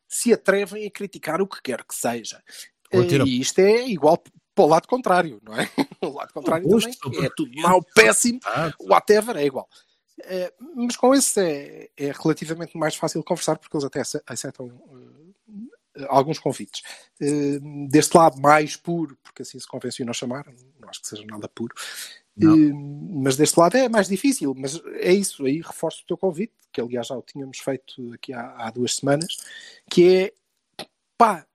[0.09, 2.43] se atrevem a criticar o que quer que seja.
[2.91, 4.17] Eh, E isto é igual
[4.55, 5.69] para o lado contrário, não é?
[6.03, 8.39] O lado contrário também é tudo mau, péssimo,
[8.81, 9.69] whatever, é igual.
[10.23, 14.71] Eh, mas com esse é, é relativamente mais fácil conversar porque eles até ace- aceitam
[16.09, 16.83] alguns convites.
[17.21, 20.47] Eh, deste lado mais puro, porque assim se convenciona a chamar,
[20.79, 21.75] não acho que seja nada puro,
[22.39, 24.55] Mas deste lado é mais difícil.
[24.57, 28.33] Mas é isso, aí reforço o teu convite, que aliás já o tínhamos feito aqui
[28.33, 29.37] há, há duas semanas,
[29.91, 30.33] que é
[31.17, 31.47] pá,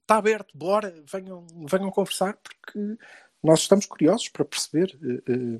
[0.00, 2.96] está aberto, bora, venham, venham conversar, porque
[3.42, 5.58] nós estamos curiosos para perceber eh, eh,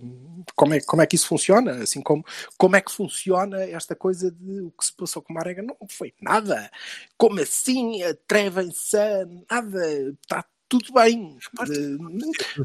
[0.57, 2.25] como, é, como é que isso funciona, assim como,
[2.57, 5.63] como é que funciona esta coisa de o que se passou com Marega.
[5.63, 6.71] Não foi nada.
[7.17, 8.03] Como assim?
[8.03, 10.11] Atrevem-se a nada.
[10.23, 11.39] Está tudo bem.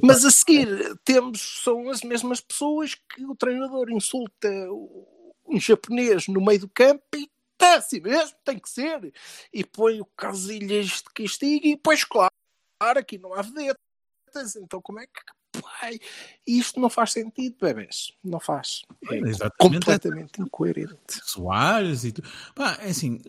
[0.02, 4.50] Mas a seguir temos, são as mesmas pessoas que o treinador insulta
[5.46, 9.13] um japonês no meio do campo e está assim mesmo, tem que ser.
[9.54, 12.34] E põe o Casilhas de castigo e depois, claro,
[12.82, 14.56] aqui não há vedetas.
[14.58, 15.22] Então como é que...
[15.63, 15.99] Pai,
[16.45, 18.13] isto não faz sentido, bebês.
[18.23, 18.82] Não faz.
[19.12, 19.56] É Exatamente.
[19.58, 20.95] completamente incoerente.
[21.23, 22.28] Soares e tudo.
[22.56, 23.19] Pá, é assim,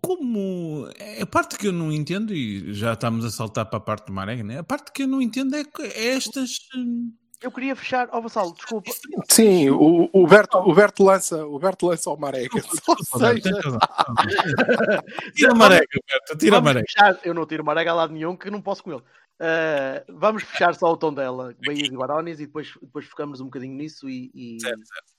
[0.00, 0.88] como.
[0.98, 4.06] é A parte que eu não entendo, e já estamos a saltar para a parte
[4.06, 4.58] do Marega, né?
[4.58, 6.58] A parte que eu não entendo é, que- é estas.
[6.74, 7.12] hum,
[7.42, 8.08] Eu queria fechar.
[8.12, 8.90] Ó, Vassalo, desculpa.
[9.30, 12.60] Sim, o, o, Berto, o, Berto lança, o Berto lança ao Marega.
[12.60, 13.50] Seja.
[15.34, 16.86] Tira a Marega, Berto, tira a Marega.
[16.86, 17.18] fechar.
[17.24, 19.02] Eu não tiro Marega a lado nenhum, que não posso com ele.
[19.40, 23.46] Ah, vamos fechar só o tom dela, Bahias e Guarones, e depois, depois focamos um
[23.46, 24.08] bocadinho nisso.
[24.08, 25.10] E, e- Certo, certo.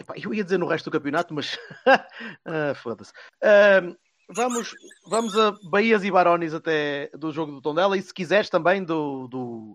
[0.00, 1.58] Epá, eu ia dizer no resto do campeonato, mas
[2.44, 3.12] ah, foda-se.
[3.42, 3.80] Ah,
[4.28, 4.74] vamos,
[5.06, 9.26] vamos a Bahias e Barões até do jogo do Tondela e se quiseres também do,
[9.28, 9.74] do,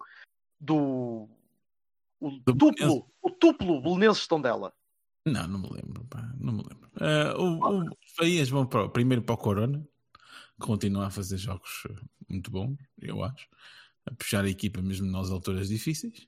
[0.62, 1.28] do
[2.22, 3.04] o Do Belenenses.
[3.22, 4.72] o tuplo Belenenses Tondela.
[5.26, 6.90] Não, não me lembro, pá, não me lembro.
[7.00, 9.86] Ah, o, o, Bahias vão para, primeiro para o Corona,
[10.64, 13.48] continua a fazer jogos eh, muito bons, eu acho,
[14.06, 16.28] a puxar a equipa mesmo nas alturas difíceis.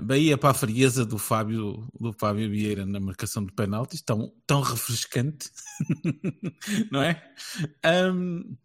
[0.00, 4.60] Bahia para a frieza do Fábio, do Fábio Vieira na marcação de penaltis, tão, tão
[4.60, 5.50] refrescante,
[6.92, 7.34] não é?
[7.82, 8.56] Ahm,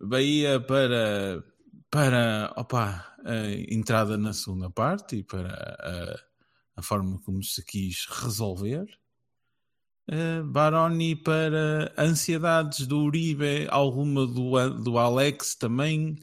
[0.00, 1.44] Bahia para,
[1.90, 8.06] para opa, a entrada na segunda parte e para a, a forma como se quis
[8.06, 8.86] resolver.
[10.10, 16.16] Uh, Baroni para ansiedades do Uribe, alguma do, do Alex também.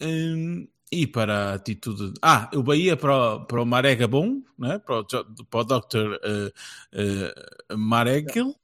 [0.00, 2.12] Um, e para a atitude.
[2.20, 4.78] Ah, o Bahia para o, para o Marega Bom, né?
[4.78, 5.96] para, o, para o Dr.
[5.96, 8.54] Uh, uh, Maregil.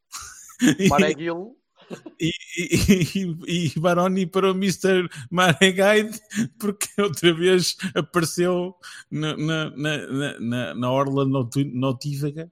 [0.90, 1.56] Mareguil,
[2.20, 5.08] E, e, e, Baroni para o Mr.
[5.30, 6.20] Maregaide,
[6.58, 8.74] porque outra vez apareceu
[9.10, 12.50] na, na, na, na- na, Orla Notívaga.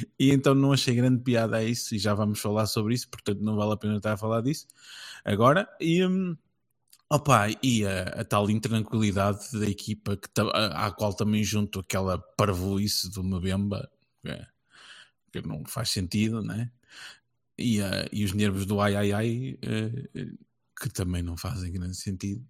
[0.18, 3.40] E então não achei grande piada a isso, e já vamos falar sobre isso, portanto
[3.40, 4.66] não vale a pena estar a falar disso
[5.24, 5.68] agora.
[5.80, 6.36] E, hum,
[7.10, 10.50] opa, e a, a tal intranquilidade da equipa que, ta-
[10.86, 13.90] à qual também junto aquela parvoíce do Mabemba,
[14.22, 14.46] que, é-
[15.32, 16.70] que não faz sentido, né?
[17.58, 20.30] E, ah, e os nervos do ai ai ai, eh,
[20.80, 22.46] que também não fazem grande sentido,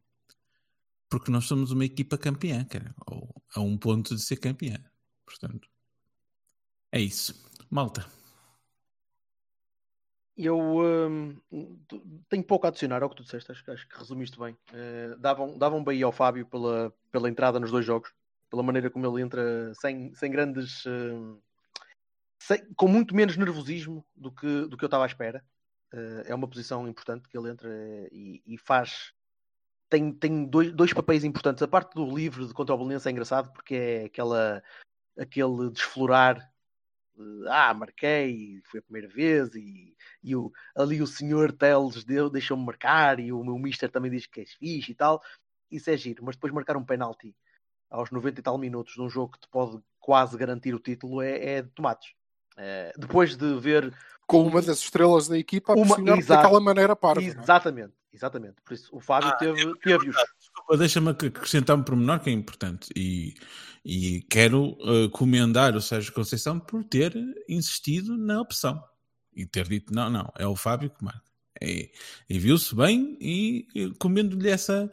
[1.09, 4.78] porque nós somos uma equipa campeã, cara, ou a um ponto de ser campeã,
[5.24, 5.68] portanto.
[6.96, 7.35] É isso.
[7.70, 8.06] Malta.
[10.35, 11.37] Eu hum,
[12.26, 14.56] tenho pouco a adicionar ao que tu disseste, acho, acho que resumiste bem.
[14.72, 18.14] Eh, davam, davam bem ao Fábio pela, pela entrada nos dois jogos,
[18.48, 20.87] pela maneira como ele entra sem, sem grandes.
[20.87, 21.38] hum,
[22.40, 25.44] sem- com muito menos nervosismo do que, do que eu estava à espera.
[25.92, 29.12] Eh, é uma posição importante que ele entra eh, e, e faz.
[29.90, 31.62] Tem, tem dois, dois papéis importantes.
[31.62, 34.62] A parte do livre de contra o Belenense é engraçado porque é aquela,
[35.18, 36.56] aquele desflorar
[37.18, 42.29] Eh, Ah, marquei, foi a primeira vez, e, e o, ali o senhor Teles deu,
[42.31, 45.22] deixou-me marcar, e o meu mister também diz que és fixe e tal.
[45.70, 47.35] Isso é giro, mas depois marcar um penalti
[47.90, 51.57] aos 90 e tal minutos num jogo que te pode quase garantir o título é,
[51.57, 52.12] é de tomates.
[52.59, 53.92] Eh, depois de ver
[54.26, 57.20] Com uma das estrelas da equipa a Uma- daquela maneira parva.
[57.20, 57.42] não é?
[57.42, 58.57] Exatamente, exatamente.
[58.64, 60.16] Por isso o Fábio Ah, teve, teve-os.
[60.40, 63.35] Desculpa, Deixa-me ac- acrescentar um pormenor que é importante e,
[63.85, 67.14] e quero eh, comendar o Sérgio Conceição por ter
[67.48, 68.83] insistido na opção
[69.35, 71.22] e ter dito não, não, é o Fábio que marca.
[71.62, 71.90] E,
[72.29, 74.90] e viu-se bem e, e comendo-lhe essa,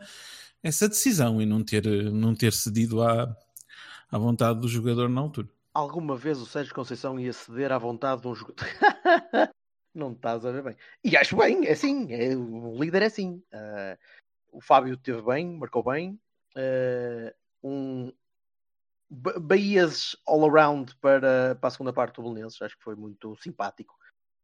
[0.61, 3.35] essa decisão e não ter, não ter cedido à,
[4.11, 5.49] à vontade do jogador na altura.
[5.73, 8.65] Alguma vez o Sérgio Conceição ia ceder à vontade de um jogador.
[9.93, 10.77] Não estás a ver bem.
[11.03, 12.11] E acho bem, é assim.
[12.11, 13.43] É, o líder é assim.
[13.53, 13.97] Ah,
[14.51, 16.19] o Fábio teve bem, marcou bem.
[16.55, 18.11] Ah, um
[19.09, 22.61] Ba- Bahias all around para, para a segunda parte do Belenenses.
[22.61, 23.95] Acho que foi muito simpático,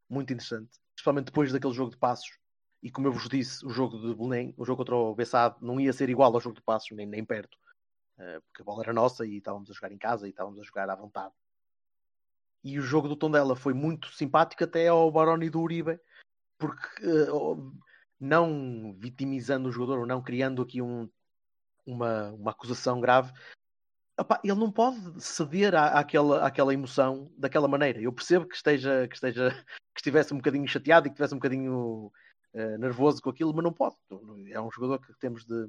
[0.08, 0.78] muito interessante.
[0.94, 2.38] Principalmente depois daquele jogo de passos.
[2.82, 5.80] E como eu vos disse, o jogo de Belém, o jogo contra o Bessado, não
[5.80, 7.58] ia ser igual ao jogo de passos, nem, nem perto.
[8.18, 10.64] Uh, porque a bola era nossa e estávamos a jogar em casa e estávamos a
[10.64, 11.34] jogar à vontade.
[12.64, 16.00] E o jogo do Tondela foi muito simpático até ao Baroni do Uribe,
[16.58, 17.74] porque uh,
[18.20, 21.10] não vitimizando o jogador ou não criando aqui um,
[21.86, 23.32] uma, uma acusação grave,
[24.44, 28.02] ele não pode ceder à, àquela, àquela emoção daquela maneira.
[28.02, 29.52] Eu percebo que esteja, que esteja
[29.96, 32.12] que estivesse um bocadinho chateado e que estivesse um bocadinho
[32.54, 33.96] uh, nervoso com aquilo, mas não pode.
[34.52, 35.68] É um jogador que temos de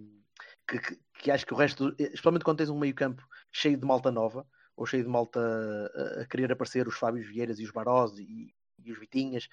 [0.67, 3.23] que, que, que, acho que o resto, especialmente quando tens um meio campo
[3.53, 4.47] cheio de malta nova,
[4.81, 8.55] ou cheio de malta a, a querer aparecer, os Fábios Vieiras e os Barós e,
[8.79, 9.47] e os Vitinhas,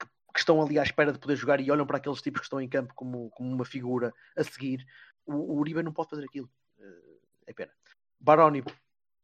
[0.00, 2.46] que, que, estão ali à espera de poder jogar e olham para aqueles tipos que
[2.46, 4.84] estão em campo como, como uma figura a seguir,
[5.24, 6.50] o, o Uribe não pode fazer aquilo.
[7.46, 7.72] É pena.
[8.18, 8.64] Baroni,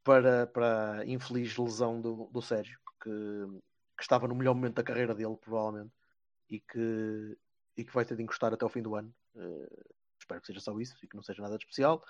[0.04, 3.10] para, para a infeliz lesão do, do Sérgio, que,
[3.96, 5.92] que estava no melhor momento da carreira dele, provavelmente,
[6.48, 7.36] e que,
[7.76, 9.12] e que vai ter de encostar até o fim do ano.
[9.34, 9.84] Uh,
[10.20, 12.04] espero que seja só isso e que não seja nada de especial.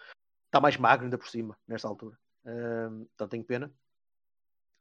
[0.44, 2.18] Está mais magro ainda por cima, nesta altura.
[3.14, 3.72] Então tenho pena.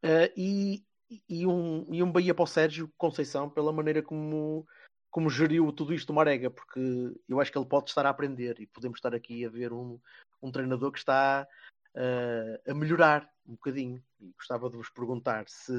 [0.02, 0.84] Uh, e,
[1.28, 4.66] e, um, e um Bahia para o Sérgio Conceição pela maneira como,
[5.10, 6.80] como geriu tudo isto do Marega, porque
[7.28, 10.00] eu acho que ele pode estar a aprender e podemos estar aqui a ver um,
[10.42, 11.46] um treinador que está
[11.94, 14.02] uh, a melhorar um bocadinho.
[14.20, 15.72] E gostava de vos perguntar se,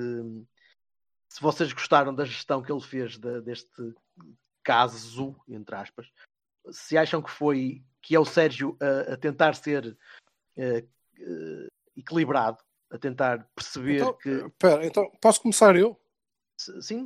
[1.28, 3.96] se vocês gostaram da gestão que ele fez de, deste
[4.64, 6.12] caso, entre aspas,
[6.70, 9.98] se acham que foi que é o Sérgio a, a tentar ser
[10.58, 10.88] uh,
[11.96, 12.58] equilibrado,
[12.92, 14.50] a tentar perceber então, que.
[14.58, 16.00] Pera, então posso começar eu?
[16.58, 17.06] Sim.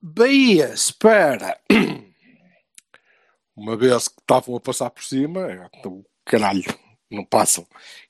[0.00, 1.58] Bahia, espera.
[3.56, 6.62] Uma vez que estavam a passar por cima, então, caralho,
[7.10, 7.66] não passam,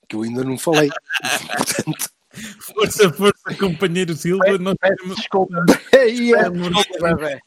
[0.09, 0.91] que eu ainda não falei.
[1.57, 2.11] Portanto,
[2.61, 4.59] Força, força, companheiro Silva.
[4.59, 5.17] Nós temos...
[5.17, 5.65] Desculpa.
[5.91, 7.39] Bahia, Desculpa,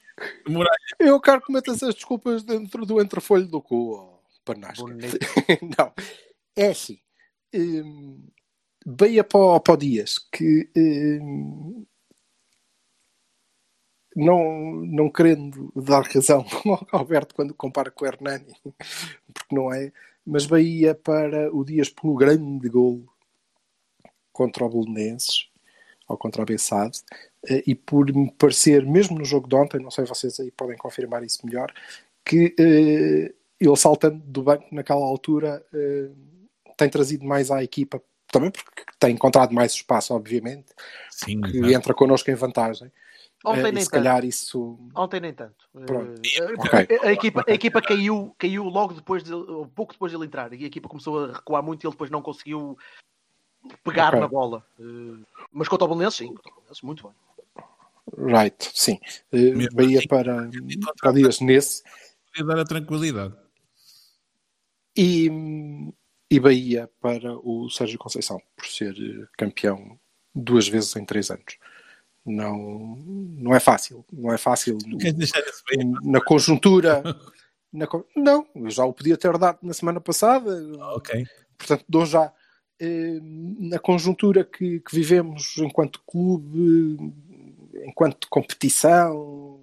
[1.00, 4.84] eu quero que metas as desculpas dentro do entrefolho do cu, oh, panasca.
[5.78, 5.94] não,
[6.60, 7.00] é assim.
[8.86, 11.86] Bahia para, o Dias, que hum,
[14.16, 16.46] não, não querendo dar razão
[16.92, 18.54] ao Alberto quando compara com o Hernani,
[19.34, 19.92] porque não é,
[20.26, 23.06] mas Bahia para o Dias pelo grande gol
[24.34, 25.50] contra o Belenenses,
[26.08, 27.02] ou contra a Bessade,
[27.68, 31.24] e por me parecer, mesmo no jogo de ontem, não sei vocês aí podem confirmar
[31.24, 31.72] isso melhor,
[32.26, 36.30] que uh, ele saltando do banco naquela altura uh,
[36.80, 40.68] tem trazido mais à equipa, também porque tem encontrado mais espaço, obviamente,
[41.12, 42.92] Sim, que entra connosco em vantagem.
[43.46, 44.28] Ontem uh, nem se calhar tanto.
[44.28, 44.80] isso.
[44.96, 45.56] Ontem nem tanto.
[45.86, 46.20] Pronto.
[46.20, 46.98] Uh, okay.
[46.98, 49.32] a, a, equipa, a equipa caiu, caiu logo depois, de,
[49.76, 52.10] pouco depois de ele entrar, e a equipa começou a recuar muito e ele depois
[52.10, 52.78] não conseguiu
[53.84, 54.20] pegar okay.
[54.20, 54.66] na bola.
[54.80, 57.14] Uh, mas contra o Belenenses, sim, contra o Belenenses, muito bem.
[58.18, 59.00] Right, sim.
[59.32, 60.50] Uh, Bahia para,
[61.00, 61.84] para dias nesse.
[62.28, 63.34] Podia dar a tranquilidade.
[64.96, 65.30] E,
[66.30, 68.96] e Bahia para o Sérgio Conceição, por ser
[69.38, 70.00] campeão
[70.34, 71.58] duas vezes em três anos.
[72.26, 72.96] Não,
[73.38, 74.06] não é fácil.
[74.12, 74.78] Não é fácil.
[74.86, 77.02] No, na conjuntura.
[77.72, 80.62] Na, não, eu já o podia ter dado na semana passada.
[80.96, 81.26] Ok.
[81.58, 82.32] Portanto, dou já.
[82.82, 87.14] Na conjuntura que, que vivemos enquanto clube,
[87.86, 89.60] enquanto competição,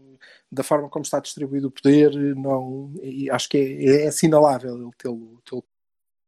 [0.51, 2.93] da forma como está distribuído o poder, não,
[3.31, 5.57] acho que é, é assinalável ele tê-lo tê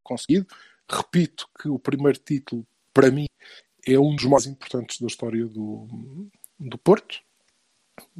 [0.08, 0.46] conseguido.
[0.90, 3.26] Repito que o primeiro título, para mim,
[3.86, 5.86] é um dos mais importantes da história do,
[6.58, 7.20] do Porto.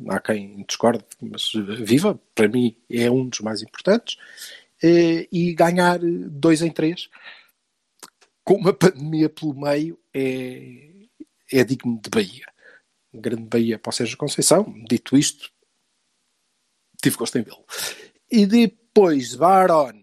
[0.08, 1.52] Há quem discorde, mas
[1.84, 4.16] viva, para mim é um dos mais importantes.
[4.82, 7.08] E ganhar dois em três,
[8.44, 11.06] com uma pandemia pelo meio, é,
[11.52, 12.46] é digno de Bahia.
[13.12, 14.74] Grande Bahia para o Sérgio Conceição.
[14.88, 15.50] Dito isto,
[17.02, 17.64] tive gosto em vê-lo.
[18.30, 20.02] E depois, Barón,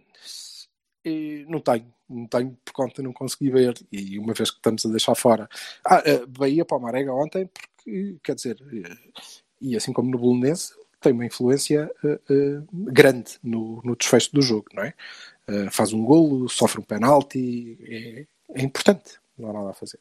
[1.05, 3.75] eh, não tenho, não tenho por conta, não consegui ver.
[3.91, 5.49] E uma vez que estamos a deixar fora,
[5.85, 8.97] ah, eh, Bahia para o Marega ontem, porque, quer dizer, eh,
[9.61, 14.41] e assim como no Bolonense, tem uma influência uh, uh, grande no, no, desfecho do
[14.41, 14.93] jogo, não é?
[15.47, 18.25] Uh, faz um golo, sofre um penalti, é,
[18.59, 19.99] é, importante, não há nada a fazer.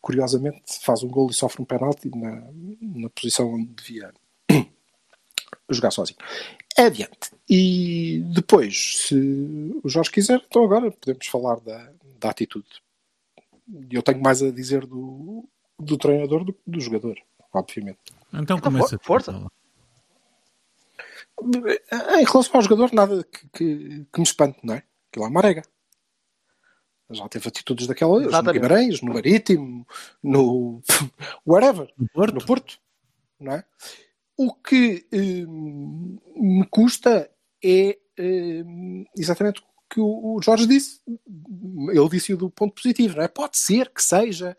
[0.00, 2.42] curiosamente, faz um golo e sofre um penalti na,
[2.80, 4.12] na posição onde devia
[5.68, 6.18] jogar sozinho.
[6.76, 7.30] Adiante.
[7.48, 12.68] E depois, se o Jorge quiser, então agora podemos falar da, da atitude.
[13.90, 15.48] Eu tenho mais a dizer do,
[15.78, 17.16] do treinador do que do jogador,
[17.52, 17.98] obviamente.
[18.32, 18.98] Então começa.
[19.02, 19.32] Força.
[21.42, 24.82] Em relação ao jogador, nada que, que, que me espante, não é?
[25.10, 25.62] Aquilo é uma arega.
[27.10, 29.86] Já teve atitudes daquelas no Guimarães, no Marítimo,
[30.22, 30.82] no
[31.46, 32.34] whatever, no Porto.
[32.34, 32.78] no Porto,
[33.38, 33.64] não é?
[34.36, 37.30] O que hum, me custa
[37.64, 41.00] é hum, exatamente o que o, Jorge disse.
[41.06, 43.28] Ele disse do ponto positivo, não é?
[43.28, 44.56] Pode ser que seja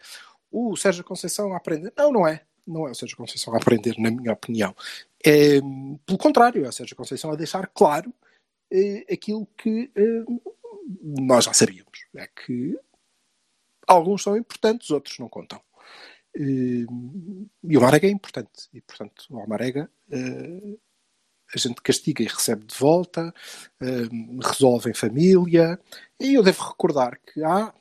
[0.51, 1.93] o Sérgio Conceição a aprender.
[1.97, 2.43] Não, não é.
[2.65, 4.75] Não é o Sérgio Conceição a aprender, na minha opinião.
[5.25, 5.59] É,
[6.05, 8.13] pelo contrário, é o Sérgio Conceição a deixar claro
[8.71, 10.23] é, aquilo que é,
[11.01, 12.05] nós já sabíamos.
[12.15, 12.78] É que
[13.88, 15.61] alguns são importantes, outros não contam.
[16.39, 18.69] E o Marega é importante.
[18.73, 19.89] E, portanto, o Almarega
[21.53, 23.33] a gente castiga e recebe de volta,
[24.43, 25.79] resolve em família.
[26.19, 27.73] E eu devo recordar que há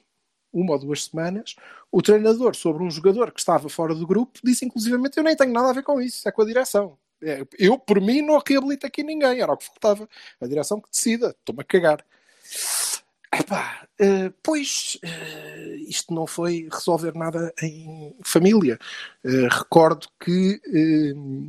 [0.52, 1.54] uma ou duas semanas,
[1.92, 5.52] o treinador sobre um jogador que estava fora do grupo disse inclusivamente eu nem tenho
[5.52, 6.96] nada a ver com isso, é com a direção.
[7.22, 10.08] É, eu, por mim, não reabilito aqui ninguém, era o que faltava.
[10.40, 12.04] A direção que decida, estou-me a cagar.
[13.32, 18.78] Epá, uh, pois uh, isto não foi resolver nada em família.
[19.24, 20.60] Uh, recordo que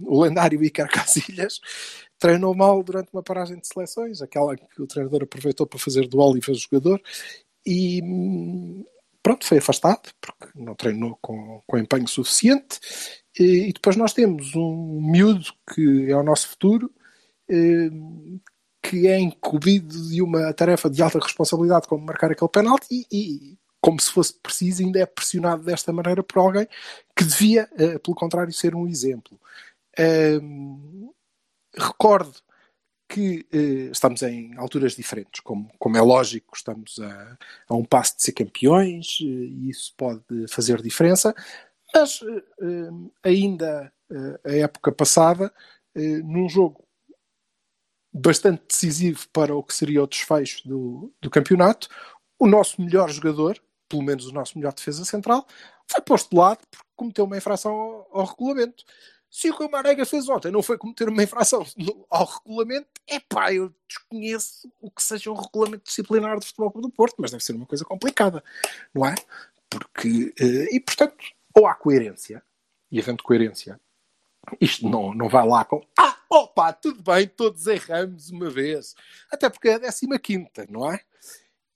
[0.06, 1.60] o lendário Icar Casilhas
[2.20, 6.20] treinou mal durante uma paragem de seleções, aquela que o treinador aproveitou para fazer do
[6.20, 7.02] Oliver jogador,
[7.66, 8.02] e
[9.22, 12.80] pronto, foi afastado, porque não treinou com, com empenho suficiente.
[13.40, 16.92] E, e depois nós temos um miúdo que é o nosso futuro,
[18.88, 23.58] que é incumbido de uma tarefa de alta responsabilidade como marcar aquele penalti e, e,
[23.82, 26.68] como se fosse preciso, ainda é pressionado desta maneira por alguém
[27.14, 29.38] que devia, uh, pelo contrário, ser um exemplo.
[31.76, 32.34] Recordo
[33.10, 38.16] que uh, estamos em alturas diferentes, como, como é lógico, estamos a, a um passo
[38.16, 41.36] de ser campeões e isso pode fazer diferença,
[41.94, 42.22] mas
[43.24, 43.92] ainda
[44.46, 45.52] a época passada,
[45.96, 46.87] num jogo
[48.18, 51.88] bastante decisivo para o que seria o desfecho do, do campeonato.
[52.40, 55.46] O nosso melhor jogador, pelo menos o nosso melhor defesa central,
[55.90, 58.84] foi posto de lado porque cometeu uma infração ao, ao regulamento.
[59.30, 61.66] Se o que o Marega fez ontem não foi cometer uma infração
[62.10, 66.90] ao regulamento, é pá, eu desconheço o que seja um regulamento disciplinar do Futebol do
[66.90, 68.44] Porto, mas deve ser uma coisa complicada,
[68.94, 69.16] não é?
[69.70, 71.18] Porque, eh, e portanto,
[71.54, 72.42] ou há coerência,
[72.90, 73.80] e havendo coerência,
[74.62, 78.96] isto não, não vai lá com ah, opa, tudo bem, todos erramos uma vez.
[79.32, 81.00] Até porque é a 15, não é?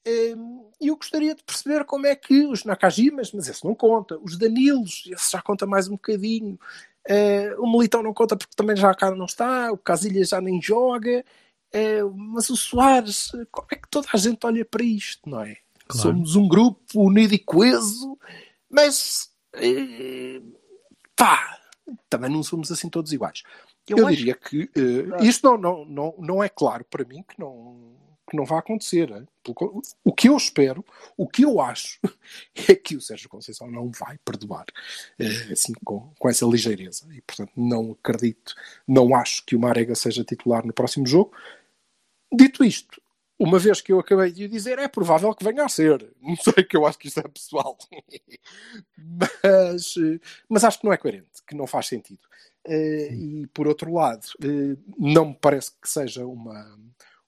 [0.07, 4.17] Hum, e eu gostaria de perceber como é que os Nakajimas, mas esse não conta,
[4.19, 6.59] os Danilos, esse já conta mais um bocadinho,
[7.07, 10.59] uh, o Militão não conta porque também já cá não está, o Casilhas já nem
[10.59, 11.23] joga,
[11.75, 15.57] uh, mas o Soares, como é que toda a gente olha para isto, não é?
[15.87, 16.07] Claro.
[16.09, 18.17] Somos um grupo unido e coeso,
[18.67, 20.57] mas uh,
[21.15, 21.59] pá,
[22.09, 23.43] também não somos assim todos iguais.
[23.91, 27.39] Eu, eu diria que uh, isto não, não, não, não é claro para mim que
[27.39, 27.95] não,
[28.29, 29.09] que não vai acontecer.
[29.11, 29.27] Hein?
[30.03, 30.85] O que eu espero,
[31.17, 31.99] o que eu acho,
[32.69, 34.65] é que o Sérgio Conceição não vai perdoar
[35.19, 37.07] uh, assim com, com essa ligeireza.
[37.13, 38.55] E portanto não acredito,
[38.87, 41.33] não acho que o Marega seja titular no próximo jogo.
[42.33, 43.01] Dito isto,
[43.41, 46.07] uma vez que eu acabei de dizer, é provável que venha a ser.
[46.21, 47.75] Não sei que eu acho que isto é pessoal.
[48.95, 52.21] mas, eh, mas acho que não é coerente, que não faz sentido.
[52.67, 56.77] Uh, e por outro lado, uh, não me parece que seja uma,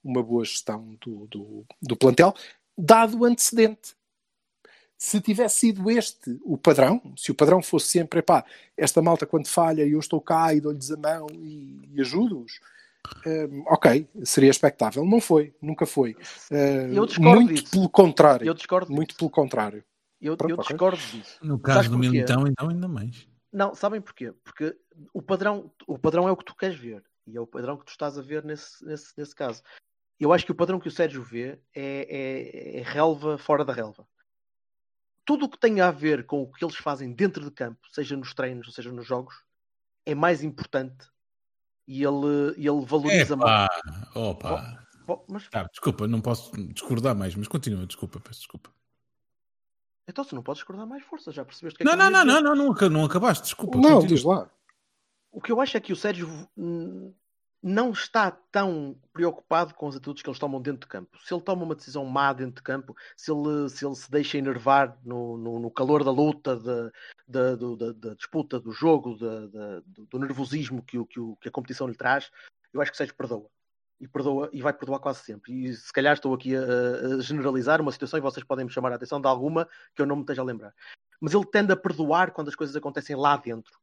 [0.03, 2.35] uma boa gestão do, do, do plantel,
[2.77, 3.95] dado o antecedente.
[4.95, 8.45] Se tivesse sido este o padrão, se o padrão fosse sempre, epá,
[8.77, 12.59] esta malta quando falha eu estou cá e dou-lhes a mão e, e ajudo-os,
[13.25, 15.03] uh, ok, seria expectável.
[15.03, 16.15] Não foi, nunca foi.
[17.19, 17.71] muito disso.
[17.71, 18.45] pelo contrário.
[18.45, 19.17] Eu discordo muito disso.
[19.17, 19.83] pelo contrário.
[20.21, 21.19] Eu, Pronto, eu discordo okay.
[21.19, 21.37] disso.
[21.41, 23.27] No caso do Militão, então, ainda mais.
[23.53, 24.33] Não, sabem porquê?
[24.43, 24.75] Porque
[25.13, 27.03] o padrão, o padrão é o que tu queres ver.
[27.27, 29.61] E é o padrão que tu estás a ver nesse, nesse, nesse caso.
[30.19, 33.71] Eu acho que o padrão que o Sérgio vê é, é, é relva fora da
[33.71, 34.07] relva.
[35.23, 38.17] tudo o que tem a ver com o que eles fazem dentro de campo, seja
[38.17, 39.35] nos treinos, ou seja nos jogos,
[40.05, 41.07] é mais importante
[41.87, 43.69] e ele, ele valoriza Epá,
[44.13, 44.19] muito.
[44.19, 44.85] opa.
[45.05, 48.71] Bom, Mas Ah, desculpa, não posso discordar mais, mas continua, desculpa, peço desculpa.
[50.07, 52.25] Então se não podes discordar mais força, já percebeste o que é Não, que não,
[52.25, 53.77] não, não, não, não, não acabaste, desculpa.
[53.77, 54.07] Não, continua.
[54.07, 54.49] diz lá.
[55.31, 56.29] O que eu acho é que o Sérgio
[57.61, 61.17] não está tão preocupado com as atitudes que eles tomam dentro de campo.
[61.23, 64.37] Se ele toma uma decisão má dentro de campo, se ele se, ele se deixa
[64.37, 66.91] enervar no, no, no calor da luta, da,
[67.25, 71.19] da, do- da- da disputa, do jogo, da- da- do, do nervosismo que, o, que,
[71.19, 72.29] o- que a competição lhe traz,
[72.73, 73.47] eu acho que o Sérgio perdoa.
[74.03, 75.53] E, perdoa, e vai perdoar quase sempre.
[75.53, 78.91] E se calhar estou aqui a, a generalizar uma situação e vocês podem me chamar
[78.91, 80.75] a atenção de alguma que eu não me esteja a lembrar.
[81.21, 83.79] Mas ele tende a perdoar quando as coisas acontecem lá dentro.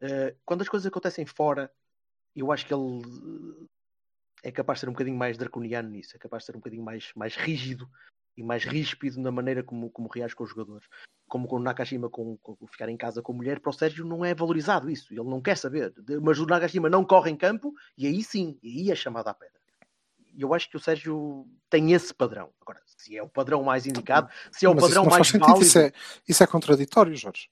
[0.00, 1.70] Uh, quando as coisas acontecem fora,
[2.34, 3.68] eu acho que ele uh,
[4.42, 6.82] é capaz de ser um bocadinho mais draconiano nisso, é capaz de ser um bocadinho
[6.82, 7.86] mais, mais rígido
[8.36, 10.86] e mais ríspido na maneira como, como reage com os jogadores.
[11.28, 14.04] Como com o Nakashima com, com ficar em casa com a mulher, para o Sérgio
[14.04, 15.92] não é valorizado isso, ele não quer saber.
[16.22, 19.34] Mas o Nakashima não corre em campo e aí sim, e aí é chamado à
[19.34, 19.56] pedra.
[20.36, 22.50] E eu acho que o Sérgio tem esse padrão.
[22.60, 25.46] Agora, se é o padrão mais indicado, se é o Mas padrão mais sentido.
[25.46, 25.64] válido.
[25.64, 25.92] Isso é,
[26.28, 27.48] isso é contraditório, Jorge.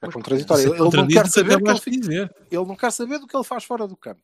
[0.00, 0.62] É contraditório.
[0.62, 1.70] Isso Ele, ele não quer que saber o que
[2.56, 4.22] ele não quer saber do que ele faz fora do campo.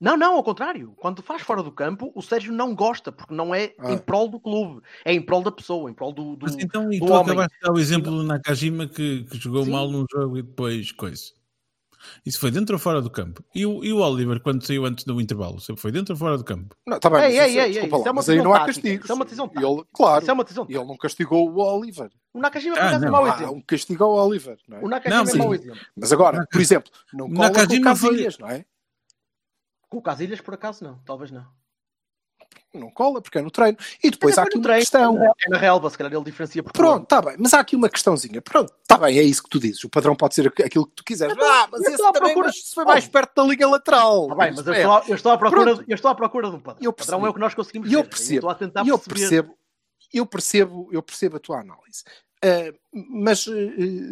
[0.00, 0.92] Não, não, ao contrário.
[0.96, 3.92] Quando faz fora do campo, o Sérgio não gosta, porque não é Ah.
[3.92, 6.36] em prol do clube, é em prol da pessoa, em prol do.
[6.36, 6.44] do...
[6.44, 7.22] Mas então, e do tu homem.
[7.32, 9.70] acabaste de dar o exemplo do Nakajima que, que jogou Sim.
[9.70, 11.32] mal num jogo e depois coisa.
[12.24, 13.42] Isso foi dentro ou fora do campo?
[13.54, 16.38] E o, e o Oliver, quando saiu antes do intervalo, sempre foi dentro ou fora
[16.38, 16.76] do campo?
[16.86, 18.36] Não, tá bem, Ei, ei, é- ei, desculpa ei, lá, isso é uma mas aí
[18.42, 19.04] não há tática, castigos.
[19.04, 20.66] isso é uma decisão Ele, claro, Isso é uma decisão.
[20.68, 22.10] ele não castigou o Oliver.
[22.32, 23.12] O Nakashima, por Ah, acaso, é não.
[23.12, 23.54] mau Há exemplo.
[23.54, 24.80] um castigo ao Oliver, não é?
[24.84, 25.80] O Nakashima Não, é mau exemplo.
[25.96, 28.64] Mas agora, por exemplo, não cola Nakajima com foi- Casilhas, não é?
[29.88, 30.98] Com o Casilhas, por acaso, não.
[31.04, 31.46] Talvez não.
[32.74, 33.78] Não cola, porque é no treino.
[34.04, 35.22] E depois é há aqui uma treino, questão.
[35.24, 37.88] É na relva, se calhar ele diferencia por Pronto, está bem, mas há aqui uma
[37.88, 38.42] questãozinha.
[38.42, 39.82] Pronto, está bem, é isso que tu dizes.
[39.84, 41.34] O padrão pode ser aqu- aquilo que tu quiseres.
[41.34, 44.28] Eu tô- ah, mas eu esse também procura- mas foi mais perto da liga lateral.
[44.28, 44.78] Tá bem, mas eu É.
[44.78, 45.84] estou, à- eu, estou à procura, Pronto.
[45.90, 46.82] eu estou à procura de um padrão.
[46.84, 49.14] Eu O padrão é o que nós conseguimos eu percebo, eu perceber.
[49.14, 49.58] percebo,
[50.12, 52.04] eu percebo, eu percebo a tua análise.
[52.44, 53.52] Ah, mas ah,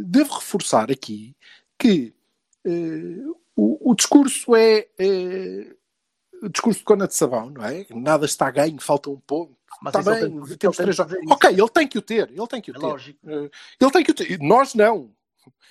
[0.07, 1.37] devo reforçar aqui
[1.79, 2.15] que
[2.67, 5.75] ah, o, o discurso é ah,
[6.43, 7.87] o discurso de cona de sabão, não é?
[7.91, 9.57] Nada está ganho, falta um ponto.
[9.83, 11.15] Mas Está bem, tem- temos tem três jogos.
[11.31, 12.87] Ok, ele tem que o ter, ele tem que o É ter.
[12.87, 13.19] lógico.
[13.27, 13.51] Ah,
[13.81, 14.39] ele tem que o ter.
[14.41, 15.15] Nós não.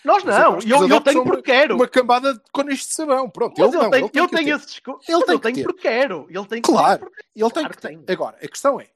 [0.03, 0.59] Nós é não.
[0.59, 1.75] eu, eu tenho porque quero.
[1.75, 3.29] Uma cambada de conas de sabão.
[3.29, 3.89] Pronto, Mas ele eu não.
[3.89, 5.01] tenho, ele eu tenho esse discurso.
[5.09, 6.27] Ele Mas tem eu tenho porque quero.
[6.29, 8.11] Ele tem Claro, ele tem que ter.
[8.11, 8.89] Agora, a questão é,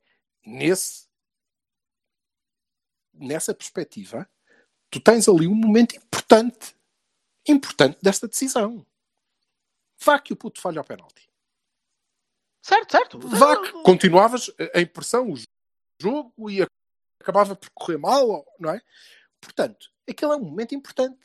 [0.46, 1.08] nesse,
[3.14, 4.28] nessa perspectiva,
[4.92, 6.76] tu tens ali um momento importante,
[7.48, 8.86] importante desta decisão.
[10.04, 11.28] Vá que o puto falha ao penalti.
[12.62, 13.20] Certo, certo.
[13.20, 15.38] Vá que continuavas em pressão o
[16.00, 16.66] jogo e
[17.20, 18.82] acabava por correr mal, não é?
[19.40, 21.20] Portanto, aquele é um momento importante.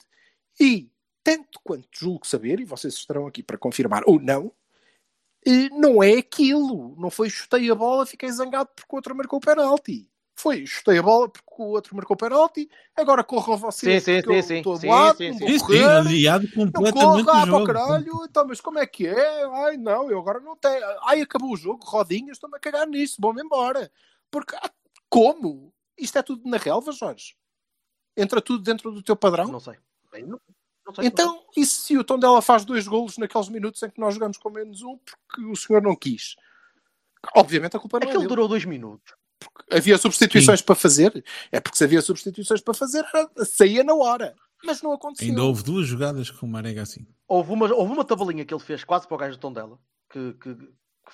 [0.58, 0.90] E,
[1.22, 4.52] tanto quanto julgo saber, e vocês estarão aqui para confirmar ou não,
[5.46, 6.94] eh, não é aquilo.
[6.96, 10.11] Não foi chutei a bola, fiquei zangado porque o outro marcou o penalti.
[10.42, 14.22] Foi chutei a bola porque o outro marcou o penalti, agora corram vocês Sim, sim,
[14.22, 14.88] porque sim, eu estou sim.
[14.88, 15.84] do lado, Sim, sim, Sim, sim, correr.
[15.84, 17.66] aliado completamente corre, do para o jogo.
[17.66, 19.44] caralho, então, mas como é que é?
[19.66, 20.84] Ai, não, eu agora não tenho.
[21.04, 23.88] Ai, acabou o jogo, rodinhas, estou-me a cagar nisso, vou-me embora.
[24.32, 24.70] Porque, ah,
[25.08, 25.72] como?
[25.96, 27.36] Isto é tudo na relva, Jorge?
[28.16, 29.46] Entra tudo dentro do teu padrão?
[29.46, 29.76] Não sei.
[30.10, 30.40] Bem, não,
[30.84, 31.06] não sei.
[31.06, 34.50] Então, e se o Tondela faz dois golos naqueles minutos em que nós jogamos com
[34.50, 36.34] menos um porque o senhor não quis?
[37.36, 38.28] Obviamente a culpa não é Aquilo dele.
[38.28, 39.14] durou dois minutos.
[39.70, 41.24] Havia substituições para fazer.
[41.50, 43.04] É porque se havia substituições para fazer,
[43.44, 44.34] saía na hora.
[44.64, 45.28] Mas não aconteceu.
[45.28, 47.06] Ainda houve duas jogadas com o Marega assim.
[47.26, 49.78] Houve uma, houve uma tabelinha que ele fez quase para o gajo do Tondela.
[50.10, 50.68] Que, que, que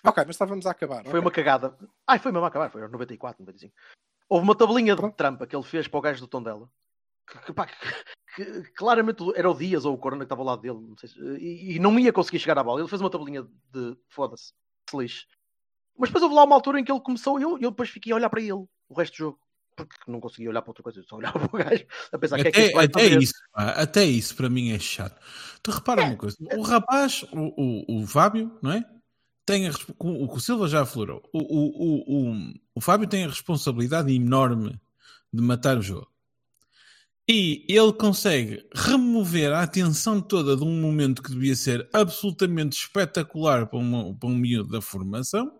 [0.04, 1.02] Ok, mas estávamos a acabar.
[1.02, 1.20] foi ok.
[1.20, 1.76] uma cagada.
[2.06, 2.70] Ai, foi mesmo a acabar.
[2.70, 3.72] Foi aos 94, 95.
[4.28, 6.68] Houve uma tabelinha de trampa que ele fez para o gajo do Tondela.
[7.26, 7.74] Que, que, pá, que-
[8.36, 10.78] que claramente era o Dias ou o Corona que estava ao lado dele.
[10.80, 12.80] Não sei se- e, e não ia conseguir chegar à bola.
[12.80, 14.52] Ele fez uma tabelinha de foda-se,
[14.90, 15.24] se lixe.
[15.98, 18.12] Mas depois houve lá uma altura em que ele começou e eu, eu depois fiquei
[18.12, 19.38] a olhar para ele o resto do jogo.
[19.76, 22.36] Porque não conseguia olhar para outra coisa, eu só olhava para o gajo a pensar
[22.40, 25.20] que é que Até, até isso, até isso para mim é chato.
[25.62, 28.84] Tu repara uma coisa: o rapaz, o, o, o Fábio, não é?
[29.44, 31.22] Tem a, o que o Silva já aflorou.
[31.32, 34.78] O, o, o, o, o Fábio tem a responsabilidade enorme
[35.32, 36.10] de matar o jogo.
[37.30, 43.66] E ele consegue remover a atenção toda de um momento que devia ser absolutamente espetacular
[43.66, 45.57] para, uma, para um miúdo da formação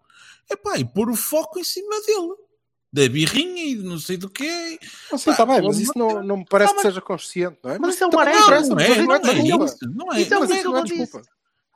[0.51, 2.35] epá, e pôr o foco em cima dele.
[2.91, 4.79] Da birrinha e de não sei do quê.
[5.13, 7.59] Não sei, está bem, mas isso não, não me parece Ah, mas- que seja consciente,
[7.63, 7.79] não é?
[7.79, 9.77] mas isso é um maré, interessa, Não mas é, não não é é isso.
[9.95, 10.99] Não é, Isso é o não que é, o Silva não é disse.
[11.03, 11.29] desculpa.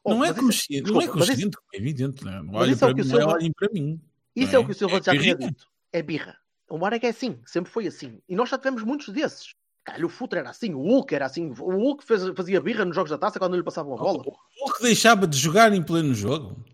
[0.04, 2.24] Oh, não é mas isso- consciente, não é mas isso- consciente, é evidente.
[2.24, 2.42] Não é?
[2.42, 4.00] mas Olhem isso é o para que o mim, para mim.
[4.34, 5.66] Isso não é o que o Silva já tinha dito.
[5.92, 6.36] É birra.
[6.70, 8.18] O Marega é assim, sempre foi assim.
[8.26, 9.54] E nós já tivemos muitos desses.
[9.84, 11.50] Cara, o Futre era assim, o Hulk era assim.
[11.58, 14.22] O Hulk fez- fazia birra nos jogos da taça quando não lhe passavam a bola.
[14.26, 16.64] O que deixava de jogar em pleno jogo.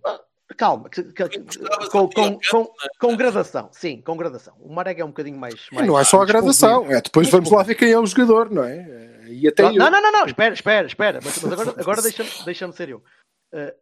[0.59, 3.71] Calma, que- que- com, de com, ser com, com gradação.
[3.73, 4.55] Sim, com gradação.
[4.59, 5.55] O Marega é um bocadinho mais.
[5.73, 8.51] Mais não é só a gradação, é depois vamos lá ver quem é o jogador,
[8.51, 9.25] não é?
[9.29, 9.79] E até Não, eu.
[9.79, 11.21] não, não, não, não, espera, espera, espera.
[11.25, 13.03] Mas, mas agora, agora deixa-me deixa ser eu.
[13.53, 13.75] Eh,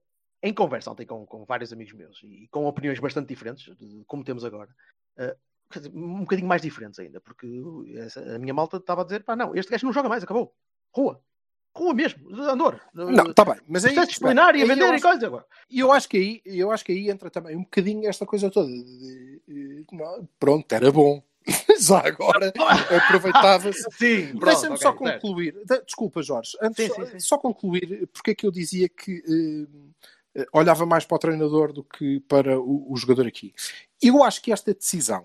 [0.42, 3.74] em conversa ontem com, com vários amigos meus e com opiniões bastante diferentes,
[4.06, 4.68] como temos agora,
[5.16, 7.46] dizer, um bocadinho mais diferentes ainda, porque
[7.96, 10.52] essa- a minha malta estava a dizer: pá, não, este gajo não joga mais, acabou.
[10.94, 11.20] Rua.
[11.76, 12.80] Rua mesmo, Andor.
[12.94, 15.44] Não, está bem, mas aí, disciplinar e a vender e acho- coisa agora.
[15.70, 18.50] E eu acho que aí, eu acho que aí entra também um bocadinho esta coisa
[18.50, 18.66] toda.
[18.68, 21.22] de- de- de- não, pronto, era bom.
[21.78, 22.52] Já agora
[22.96, 23.82] aproveitava-se.
[23.92, 24.96] Sim, Deixa-me ok, só certo.
[24.98, 25.52] concluir.
[25.64, 26.56] De- Desculpa, Jorge.
[26.60, 27.20] Antes, Sim, só, sim, sim.
[27.20, 29.22] só concluir porque é que eu dizia que
[30.34, 33.54] eh, eh, olhava mais para o treinador do que para o, o jogador aqui.
[34.02, 35.24] Eu acho que esta decisão,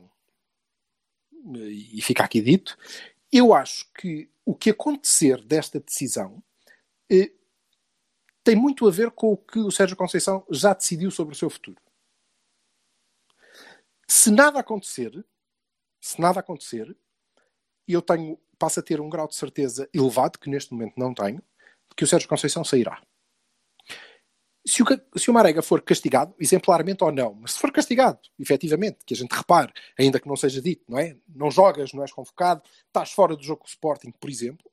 [1.55, 1.59] eh,
[1.97, 2.77] e fica aqui dito,
[3.31, 6.43] eu acho que o que acontecer desta decisão
[7.09, 7.31] eh,
[8.43, 11.49] tem muito a ver com o que o Sérgio Conceição já decidiu sobre o seu
[11.49, 11.81] futuro.
[14.07, 15.25] Se nada acontecer,
[16.01, 16.97] se nada acontecer,
[17.87, 21.37] eu tenho, passo a ter um grau de certeza elevado, que neste momento não tenho,
[21.37, 23.01] de que o Sérgio Conceição sairá.
[24.65, 24.85] Se o,
[25.17, 29.17] se o Marega for castigado, exemplarmente ou não, mas se for castigado, efetivamente, que a
[29.17, 31.17] gente repare, ainda que não seja dito, não é?
[31.33, 34.69] Não jogas, não és convocado, estás fora do jogo com o Sporting, por exemplo,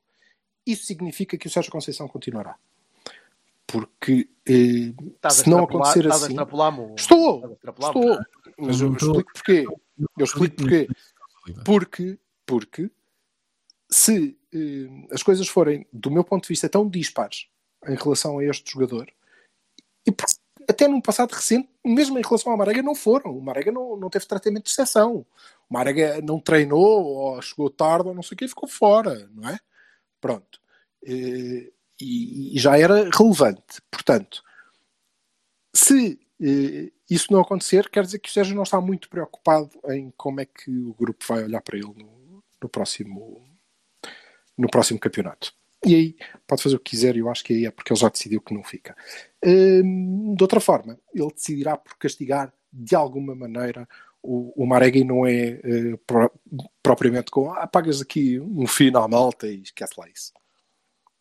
[0.65, 2.55] isso significa que o Sérgio Conceição continuará.
[3.65, 6.27] Porque eh, Estás a se não acontecer assim.
[6.27, 7.57] extrapolar-me o- Estou!
[7.63, 8.19] Estou!
[8.57, 9.65] Mas eu não estou- explico porquê.
[10.17, 10.87] Eu explico porquê.
[10.87, 11.65] responsabilidade.
[11.65, 12.91] Porque, porque
[13.89, 17.47] se eh, as coisas forem, do meu ponto de vista, tão dispares
[17.87, 19.07] em relação a este jogador,
[20.07, 20.11] e
[20.69, 23.35] até num passado recente, mesmo em relação ao Marega, não foram.
[23.37, 25.25] O Marega não, não teve tratamento de exceção.
[25.69, 29.49] O Marega não treinou, ou chegou tarde, ou não sei o quê, ficou fora, não
[29.49, 29.59] é?
[30.21, 30.59] Pronto.
[31.05, 31.71] Eh,
[32.01, 33.81] E, e já era relevante.
[33.91, 34.43] Portanto,
[35.75, 40.11] se eh, isso não acontecer, quer dizer que o Sérgio não está muito preocupado em
[40.17, 43.45] como é que o grupo vai olhar para ele no, no próximo
[44.57, 45.53] no próximo campeonato.
[45.85, 48.09] E aí pode fazer o que quiser, eu acho que aí é porque ele já
[48.09, 48.95] decidiu que não fica.
[49.45, 53.87] Hum, de outra forma, ele decidirá por castigar de alguma maneira
[54.21, 56.31] o, o Marega e não é eh, pro-
[56.83, 60.33] propriamente com ah, pagas aqui um fio na malta e esquece lá isso.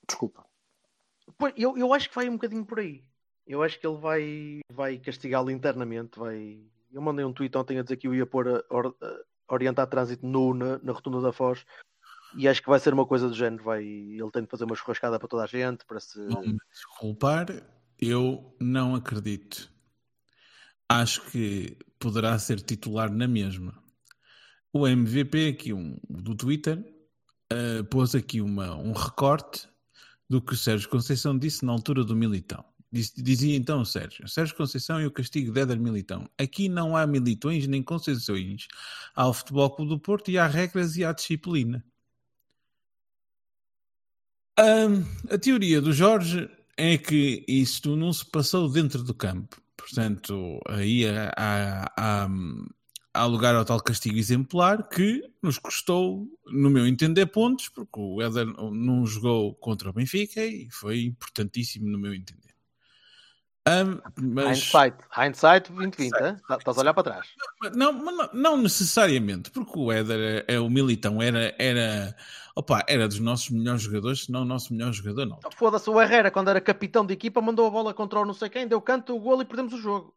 [0.07, 0.45] Desculpa.
[1.57, 3.05] Eu, eu acho que vai um bocadinho por aí.
[3.47, 6.19] Eu acho que ele vai, vai castigá-lo internamente.
[6.19, 6.59] Vai...
[6.93, 9.87] Eu mandei um tweet ontem a dizer que eu ia pôr a, or- a orientar
[9.87, 11.65] trânsito nu na, na rotunda da Foz
[12.37, 13.65] e acho que vai ser uma coisa do género.
[13.65, 13.85] Vai...
[13.85, 16.19] Ele tem de fazer uma churrascada para toda a gente para se.
[16.19, 17.47] Não desculpar,
[17.99, 19.71] eu não acredito.
[20.89, 23.75] Acho que poderá ser titular na mesma.
[24.73, 26.83] O MVP aqui um, do Twitter
[27.51, 29.69] eh, pôs aqui uma, um recorte
[30.29, 32.65] do que o Sérgio Conceição disse na altura do Militão.
[32.93, 36.29] Diz- dizia então Sérgio, Sérgio Conceição e o castigo de Éder Militão.
[36.39, 38.67] Aqui não há militões nem conceições.
[39.15, 41.85] Há o Futebol Clube do Porto e há regras e há disciplina.
[45.31, 49.61] A teoria do Jorge é que isto não se passou dentro do campo.
[49.77, 52.29] Portanto, aí há, há, há,
[53.15, 58.21] há lugar ao tal castigo exemplar que nos custou, no meu entender, pontos, porque o
[58.21, 62.49] Éder não jogou contra o Benfica e foi importantíssimo no meu entender.
[63.69, 64.59] Ahm, mas...
[64.59, 66.37] Hindsight, hindsight 2020, hein?
[66.49, 67.27] Tá- estás a olhar para trás.
[67.75, 72.17] Não, não, não necessariamente, porque o Éder é, é o Militão, era, era,
[72.59, 75.39] opa, era dos nossos melhores jogadores, se não o nosso melhor jogador, não.
[75.57, 78.49] Foda-se, o Herrera, quando era capitão de equipa, mandou a bola contra o não sei
[78.49, 80.13] quem, deu canto, o golo e perdemos o jogo.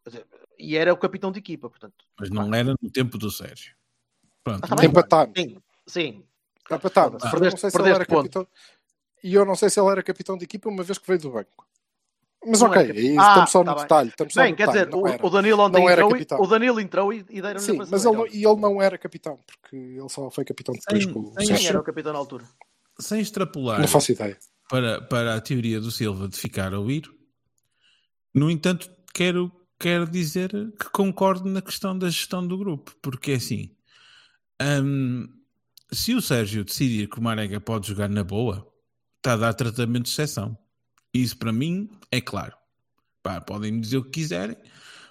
[0.58, 2.04] E era o capitão de equipa, portanto.
[2.20, 3.76] Mas não era no tempo do Sérgio.
[4.44, 4.64] Pronto.
[4.64, 4.86] Ah, tá.
[4.86, 5.34] Empatámos.
[5.38, 6.24] Sim, sim.
[6.70, 7.22] Empatámos.
[7.22, 8.24] Foda-se, Eu não sei se ele perdeste era ponto.
[8.24, 8.48] capitão.
[9.24, 11.32] E eu não sei se ele era capitão de equipa uma vez que veio do
[11.32, 11.68] banco.
[12.46, 13.84] Mas Não ok, era cap- aí Ah, estamos só tá no bem.
[13.84, 14.10] detalhe.
[14.10, 14.86] Estamos só Bem, no quer detalhe.
[14.92, 17.86] dizer, o, o Danilo ontem entrou, e, o Danilo entrou e, e deram-lhe Sim, a
[17.86, 21.14] mas ele não, e ele não era capitão, porque ele só foi capitão depois Sem-
[21.14, 22.44] com o Quem era o capitão na altura?
[23.00, 24.38] Sem extrapolar Não faço ideia.
[24.70, 27.04] para, para a teoria do Silva de ficar a ouvir,
[28.34, 33.36] no entanto, quero, quero dizer que concordo na questão da gestão do grupo, porque é
[33.36, 33.76] assim.
[34.84, 35.28] hum,
[35.92, 38.66] se o Sérgio decidir que o Marega pode jogar na boa,
[39.18, 40.58] está a dar tratamento de exceção.
[41.14, 42.56] Isso para mim é claro.
[43.22, 44.58] Pá, podem dizer o que quiserem.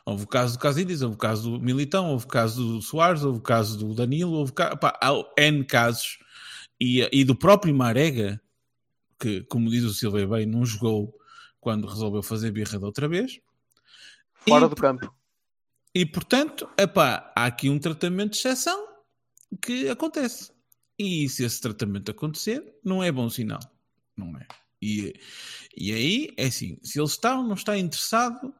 [0.04, 3.22] Houve o caso do Casillas, houve o caso do Militão, houve o caso do Soares,
[3.22, 6.18] houve o caso do Danilo, houve ca- pá, há N casos.
[6.80, 8.40] E, e do próprio Marega,
[9.18, 11.14] que, como diz o Silva bem, não jogou
[11.60, 13.38] quando resolveu fazer birra da outra vez.
[14.32, 15.14] Fora E, do campo.
[15.94, 18.88] E portanto, epá, há aqui um tratamento de exceção
[19.60, 20.50] que acontece.
[20.98, 23.60] E se esse tratamento acontecer, não é bom sinal.
[24.16, 24.46] Não é.
[24.80, 25.14] E,
[25.76, 28.54] e aí, é assim, se ele está ou não está interessado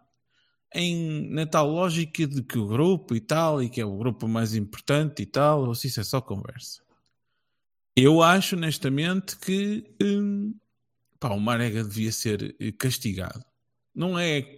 [0.75, 4.29] em, na tal lógica de que o grupo e tal, e que é o grupo
[4.29, 6.83] mais importante e tal, ou se isso é só conversa.
[7.97, 10.55] Eu acho, honestamente, que hum,
[11.19, 13.45] pá, o Marega devia ser eh, castigado.
[13.95, 14.57] Não é.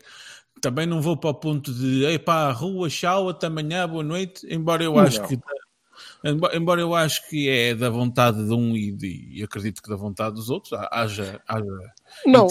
[0.60, 4.84] Também não vou para o ponto de epá, rua, tchau, até amanhã, boa noite, embora
[4.84, 5.36] eu acho que.
[6.24, 9.88] Embo- Embora eu acho que é da vontade de um e, de- e acredito que
[9.88, 11.64] da vontade dos outros, ha- haja, haja
[12.26, 12.48] Não.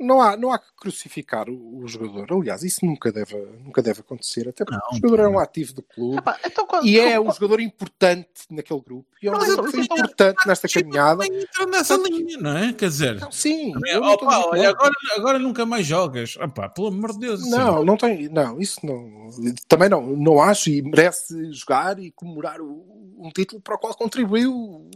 [0.00, 2.26] Não, há, não há que crucificar o, o jogador.
[2.32, 4.48] Aliás, isso nunca deve, nunca deve acontecer.
[4.48, 5.38] Até porque Não, o jogador é um não.
[5.40, 9.06] ativo do clube Epá, então, quando- e é quando- um jogador importante naquele grupo.
[9.22, 11.24] E é um Não, jogador então- importante nesta caminhada.
[11.24, 12.72] Também entra nessa linha, não é?
[12.72, 14.70] Quer dizer, Não, sim, não opa, olha, não.
[14.70, 16.36] agora, agora nunca mais jogas.
[16.36, 17.40] Opa, pelo amor de Deus.
[17.42, 17.50] assim.
[17.50, 19.28] Não, não tem, não, isso não,
[19.68, 23.94] também não, não acho e merece jogar e comemorar o- um título para o qual
[23.94, 24.88] contribuiu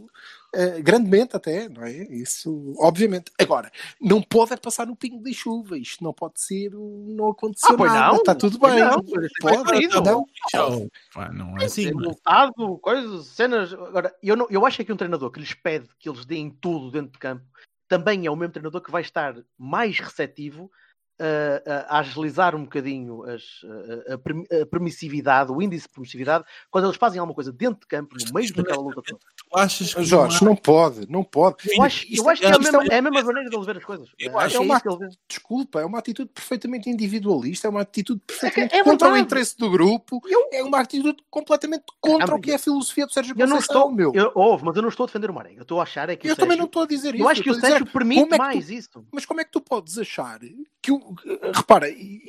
[0.53, 1.91] eh, grandemente até, não é?
[1.91, 3.31] Isso, obviamente.
[3.39, 7.73] Agora, não pode é passar no pingo de chuva, isto não pode ser, não aconteceu
[7.73, 8.79] Ah, pois nada, não, está tudo bem.
[8.79, 10.03] não, Não, pois pode, não.
[10.03, 10.87] não, Tchau.
[11.13, 11.91] Pá, não é assim.
[11.91, 12.03] não é?
[12.05, 13.73] multado, coisas, cenas.
[13.73, 16.91] Agora, eu, não, eu acho que um treinador que lhes pede que eles deem tudo
[16.91, 17.43] dentro de campo
[17.87, 20.71] também é o mesmo treinador que vai estar mais receptivo
[21.19, 23.61] a, a agilizar um bocadinho as-
[24.09, 27.79] a, a permi- a permissividade, o índice de permissividade, quando eles fazem alguma coisa dentro
[27.81, 29.19] de campo, no meio daquela luta toda.
[29.19, 31.55] Tu achas que Jorge, não há- não pode, não pode.
[31.71, 33.77] Eu acho, eu acho que é a mesma, é a mesma maneira de eles ver
[33.77, 34.09] as coisas.
[34.19, 34.81] Eu É, acho é uma-.
[35.27, 39.69] Desculpa, é uma atitude perfeitamente individualista, é uma atitude perfeitamente é contra o interesse do
[39.69, 43.47] grupo, é uma atitude completamente contra Ah, o que é a filosofia do Sérgio Eu
[43.47, 44.11] não estou, meu.
[44.13, 45.59] eu, ouve, mas eu não estou a defender o Marega.
[45.59, 47.23] Eu estou a achar é que Eu o também Sérgio- não estou a dizer isso.
[47.23, 49.05] Eu acho que o Sérgio permite é que tu- mais isso.
[49.11, 50.41] Mas como é que tu podes achar
[50.85, 51.15] que o.
[51.53, 52.21] Repara, e-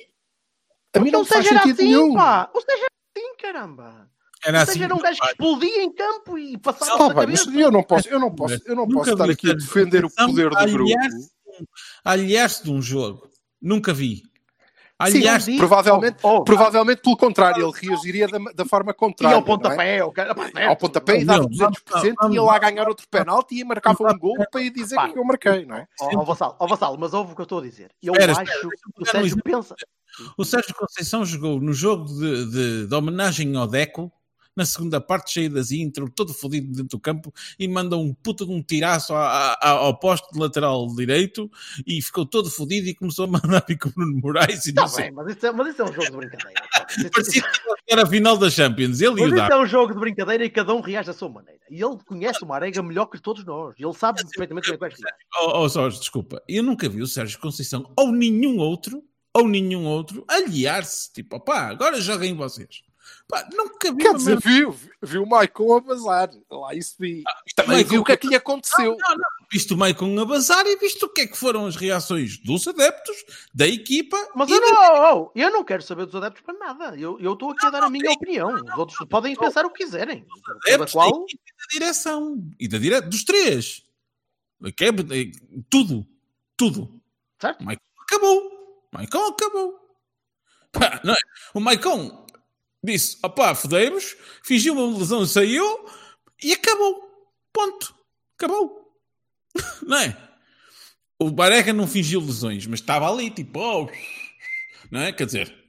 [0.95, 2.15] a mim não faz sentido assim, nenhum.
[2.15, 2.51] pá.
[2.55, 4.11] O Sérgio era assim, caramba.
[4.45, 4.83] Era assim.
[4.83, 8.09] Era um gajo que explodia em campo e passava pela bem, mas eu não posso,
[8.09, 10.93] eu não posso, eu não posso estar aqui a defender o poder do a grupo.
[12.05, 13.29] a aliar-se de um jogo.
[13.61, 14.23] Nunca vi.
[15.09, 15.53] Sim, Aliar-se.
[15.53, 15.59] Sim.
[15.59, 16.45] provavelmente, Oh, oh.
[16.45, 19.37] provavelmente pelo contrário, ele reagiria da, da forma E contrária.
[19.37, 19.57] ao não é?
[19.57, 19.99] pontapé,
[20.35, 20.79] pá, Ao certo.
[20.81, 24.63] pontapé e vamos- 200%, vamos- ia lá ganhar outro penalti e marcava um gol para
[24.63, 25.87] ir dizer que eu marquei, não é?
[26.01, 27.91] Ó, ó, Vassalo, ó, Vassalo, mas ouve o que eu estou a dizer.
[28.03, 29.77] Eu Espera, acho espera, que o Sérgio pensa.
[30.39, 34.11] O Sérgio Conceição jogou no jogo de, de- de homenagem ao Deco,
[34.57, 38.45] na segunda parte, cheio das intro, todo fodido dentro do campo, e manda um puta
[38.47, 41.51] de um tiraço ao poste de lateral direito,
[41.87, 45.05] e ficou todo fodido e começou a mandar pico Bruno Moraes e Está não sei.
[45.05, 46.63] bem, mas isso, é, mas isso é um jogo de brincadeira.
[46.73, 46.87] pá.
[46.91, 49.01] Isso- Parecia que era a final da Champions.
[49.01, 51.13] Ele e Mas o isso é um jogo de brincadeira e cada um reage à
[51.13, 51.61] sua maneira.
[51.71, 53.75] E ele conhece o Marega melhor que todos nós.
[53.79, 54.97] Ele sabe perfeitamente como é que.
[55.43, 56.43] Oh, oh, Jorge, desculpa.
[56.49, 59.03] Eu nunca vi o Sérgio Conceição ou nenhum outro,
[59.35, 61.13] ou nenhum outro, aliar-se.
[61.13, 62.83] Tipo, opá, agora joguem vocês.
[63.29, 66.31] Pá, nunca vi Quer dizer, viu, viu o Maicon a bazar.
[66.51, 67.23] Lá isso vi.
[67.55, 68.97] Também Maicon- viu o que é que lhe aconteceu.
[68.99, 69.25] Não, não.
[69.51, 72.67] Visto o Maicon a bazar e visto o que é que foram as reações dos
[72.67, 73.17] adeptos,
[73.55, 74.17] da equipa.
[74.35, 76.97] Mas eu da- não, oh, eu não quero saber dos adeptos para nada.
[76.97, 78.55] Eu eu estou aqui a dar a minha opinião.
[78.55, 80.25] Os outros podem pensar o que quiserem.
[80.65, 81.23] Cada adeptos da qual.
[81.25, 82.49] equipa e da direção.
[82.59, 83.01] E da dire...
[83.03, 83.83] dos três.
[84.65, 85.33] É- é-
[85.71, 86.07] tudo.
[86.57, 87.01] Tudo.
[87.41, 87.61] Certo?
[87.61, 88.39] O Maicon acabou.
[88.93, 89.81] O Maicon acabou.
[90.73, 91.17] Pá, não é?
[91.55, 92.26] O Maicon
[92.93, 95.89] disse: opá, fodeiros, fingiu uma lesão, saiu
[96.43, 97.09] e acabou.
[97.53, 97.95] Ponto.
[98.39, 98.93] Acabou.
[99.87, 100.27] Não é?
[101.19, 103.91] O Bareca não fingiu lesões, mas estava ali, tipo, oh,
[104.91, 105.13] não é?
[105.15, 105.67] Quer dizer,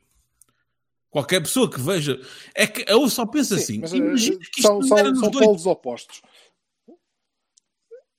[1.09, 2.19] qualquer pessoa que veja.
[2.53, 4.97] É que eu só penso Sim, assim: mas, eh, imagina que isto são, não são,
[4.97, 5.45] era são dois.
[5.45, 6.21] polos opostos.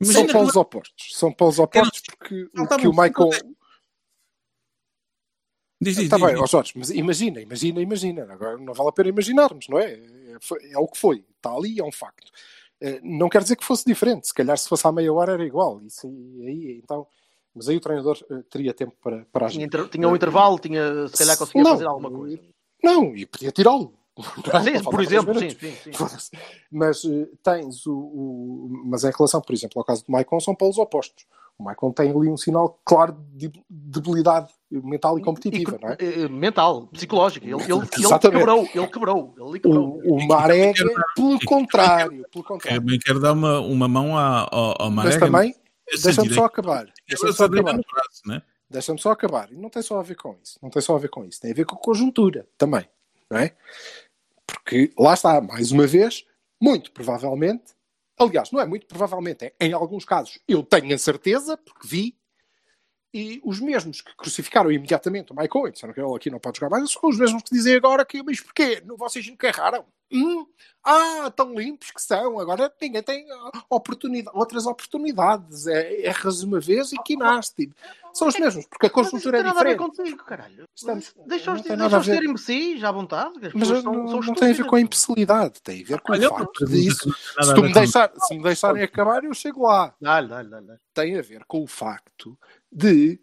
[0.01, 1.13] Imagina são que polos opostos.
[1.13, 3.31] São polos opostos porque Não, o tá que bom, o Maicon.
[5.81, 6.43] Diz, diz, Está diz, bem, diz.
[6.43, 8.27] ó Jorge, mas imagina, imagina, imagina.
[8.33, 9.93] Agora não vale a pena imaginarmos, não é?
[9.93, 11.25] É, foi- é o que foi.
[11.37, 12.33] Está ali, é um facto.
[12.81, 14.27] Eh, Não quer dizer que fosse diferente.
[14.27, 15.81] Se calhar se fosse à meia hora era igual.
[15.83, 17.07] Isso aí, aí, então.
[17.55, 19.55] Mas aí o treinador eh, teria tempo para, para agir.
[19.57, 21.71] Tinha, inter- tinha um intervalo, tinha, se calhar conseguia Não.
[21.73, 22.41] fazer alguma coisa.
[22.83, 23.95] Não, e podia tirá-lo.
[24.65, 26.37] Sim, por exemplo, sim, sim, sim.
[26.73, 30.55] Mas eh, tens o, o- Mas em relação, por exemplo, ao caso do Maicon, são
[30.57, 31.25] polos opostos.
[31.59, 35.97] O Maicon tem ali um sinal claro de debilidade mental e competitiva, E- não é?
[35.99, 37.45] eh, Mental, psicológica.
[37.45, 40.01] Ele, ele, ele quebrou, ele quebrou, ele quebrou.
[40.05, 40.85] O, o Marega,
[41.17, 42.81] pelo contrário, pelo contrário.
[42.81, 44.49] Também quero dar uma, uma mão ao,
[44.81, 45.27] ao Mas Marega.
[45.27, 45.55] também,
[45.89, 46.85] Esse deixa-me só acabar.
[47.09, 47.81] Deixa-me Essa só acabar.
[48.27, 48.43] né?
[48.71, 49.53] Deixa-me só acabar.
[49.53, 50.59] E não tem só a ver com isso.
[50.63, 51.41] Não tem só a ver com isso.
[51.41, 52.87] Tem a ver com conjuntura também.
[53.29, 53.53] Não é?
[54.47, 56.25] Porque lá está, mais uma vez,
[56.63, 57.65] muito provavelmente,
[58.19, 62.19] aliás, não é muito provavelmente, é, em alguns casos eu tenho a certeza, porque vi,
[63.13, 66.59] e os mesmos que crucificaram imediatamente o Michael e disseram que ele aqui não pode
[66.59, 68.83] jogar mais, são os mesmos que dizem agora que, mas porquê?
[68.97, 69.87] Vocês nunca erraram.
[70.11, 70.47] Hum,
[70.85, 72.39] ah, tão limpos que são.
[72.39, 75.67] Agora ninguém tem ah, oportunidade, outras oportunidades.
[75.67, 77.71] É erras uma vez e quinaste.
[78.15, 79.97] São os mesmos, porque a conjuntura é não tem nada a ver diferente.
[79.97, 80.65] contigo, caralho.
[80.75, 82.19] Estamos- Deixa-os não tem ter, nada a deixa-os ver.
[82.21, 83.35] ter imbecis à vontade.
[83.55, 86.27] Mas não, são, não tem a ver com a imbecilidade, tem a ver com Olha,
[86.33, 87.15] o facto disso.
[87.43, 89.95] Se, tu me deixar, se me deixarem acabar, eu chego lá.
[90.01, 90.79] Dá-lhe, dá-lhe, dá-lhe.
[90.95, 92.37] Tem a ver com o facto
[92.73, 93.21] de,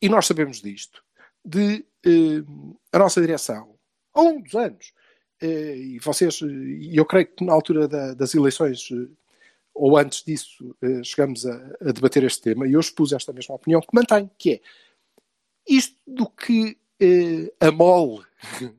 [0.00, 1.02] e nós sabemos disto,
[1.44, 2.42] de eh,
[2.92, 3.76] a nossa direção,
[4.12, 4.92] ao longo dos anos,
[5.42, 9.08] e vocês, eh, e eu creio que na altura da- das eleições, eh,
[9.74, 13.54] ou antes disso, eh, chegamos a, a debater este tema, e eu expus esta mesma
[13.56, 14.60] opinião que mantenho, que é
[15.66, 18.22] isto do que eh, a MOL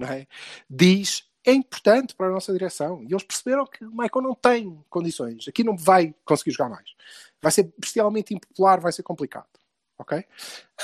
[0.00, 0.26] é,
[0.68, 3.02] diz é importante para a nossa direção.
[3.02, 5.48] E eles perceberam que o Michael não tem condições.
[5.48, 6.88] Aqui não vai conseguir jogar mais.
[7.42, 9.48] Vai ser bestialmente impopular, vai ser complicado.
[9.98, 10.18] Ok?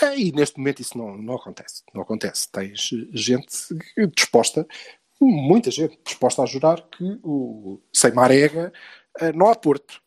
[0.02, 1.82] Eh, E neste momento isso não, não acontece.
[1.94, 2.48] Não acontece.
[2.50, 3.46] Tens eh, gente
[4.16, 4.66] disposta,
[5.20, 8.72] muita gente disposta a jurar que o sem Marega
[9.20, 10.00] eh, não há Porto.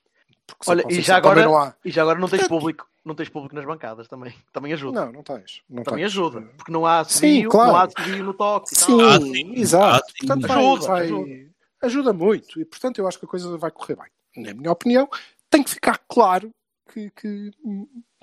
[0.68, 1.76] Olha, e já agora, não há.
[1.84, 2.88] e já agora não tens Portanto- público.
[3.04, 4.32] Não tens público nas bancadas também.
[4.54, 5.06] Também ajuda.
[5.06, 5.64] Não, não tens.
[5.68, 6.12] Não também tens.
[6.12, 6.42] ajuda.
[6.56, 7.72] Porque não há Sim, claro.
[7.72, 8.76] não há no toque.
[8.76, 9.54] Sim, Ah, sim.
[9.56, 10.06] exato.
[10.06, 10.28] Ah, sim.
[10.28, 11.50] Portanto, Ajuda, vai- ajuda.
[11.82, 12.62] ajuda muito.
[12.62, 14.44] E, portanto, eu acho que a coisa vai correr bem.
[14.46, 15.10] Na minha opinião,
[15.50, 16.54] tem que ficar claro
[16.94, 17.52] que, que,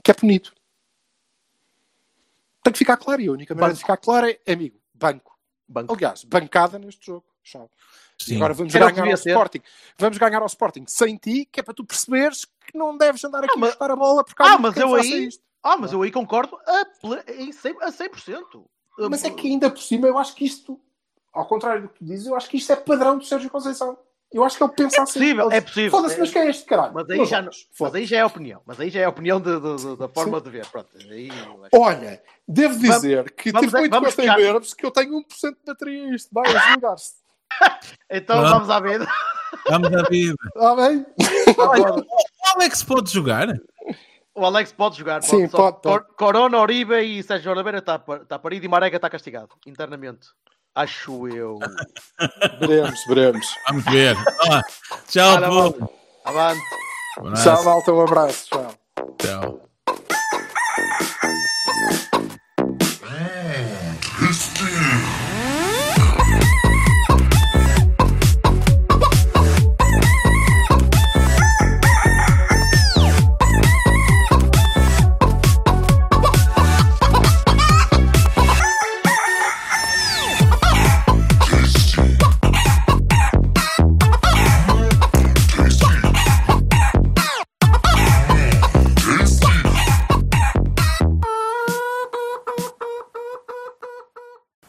[0.04, 0.50] que é punido.
[2.62, 3.20] Tem que ficar claro.
[3.20, 5.37] E a única maneira de ficar claro é, amigo, banco.
[5.68, 5.94] Banco.
[5.94, 7.24] Aliás, bancada neste jogo.
[7.42, 7.70] Tchau.
[8.20, 8.36] E Sim.
[8.36, 9.30] agora vamos Era ganhar ao ser.
[9.30, 9.60] Sporting.
[9.98, 13.44] Vamos ganhar ao Sporting sem ti, que é para tu perceberes que não deves andar
[13.44, 15.42] aqui Ah, mas- a chutar a bola por causa Ah, mas eu aí- isto.
[15.62, 17.82] Ah, mas eu aí concordo a, ple- em 100%.
[17.82, 18.64] A 100%.
[19.10, 20.80] Mas é que ainda por cima eu acho que isto,
[21.32, 23.96] ao contrário do que tu dizes, eu acho que isto é padrão do Sérgio Conceição.
[24.32, 25.12] Eu acho que ele pensa É assim.
[25.20, 25.90] possível, Ele é possível.
[25.90, 26.92] Foda-se, É- mas quem é este caralho?
[26.94, 27.42] Mas aí, já,
[27.80, 28.60] mas aí já é a opinião.
[28.66, 30.66] Mas aí já é a opinião de- de- de- da forma de ver.
[30.66, 30.88] Pronto.
[31.10, 31.30] Aí,
[31.72, 35.56] Olha, devo dizer que vamos tive muito vamos gosto em ver-vos que eu tenho 1%
[35.58, 36.28] de bateria isto.
[36.32, 37.14] Vai, a julgar-se.
[38.10, 38.52] Então Pronto.
[38.52, 39.08] vamos à vida.
[39.70, 40.34] Vamos à vida.
[40.46, 41.06] Está bem?
[41.56, 42.04] Olha, o
[42.54, 43.48] Alex pode jogar?
[44.34, 45.22] O Alex pode jogar.
[45.22, 46.04] Sim, Só pode, pode.
[46.04, 50.28] Cor- Corona, Oribe e Sérgio Oliveira está tá parido e Marega está castigado internamente.
[50.78, 51.58] Acho eu.
[52.60, 53.46] Veremos, veremos.
[53.66, 54.16] Vamos ver.
[54.46, 54.62] Olá.
[55.08, 55.92] Tchau, Olha, povo.
[56.24, 56.62] Avante.
[57.42, 57.92] Tchau, malta.
[57.92, 58.46] Um abraço.
[58.48, 58.74] Tchau.
[59.18, 59.67] Tchau.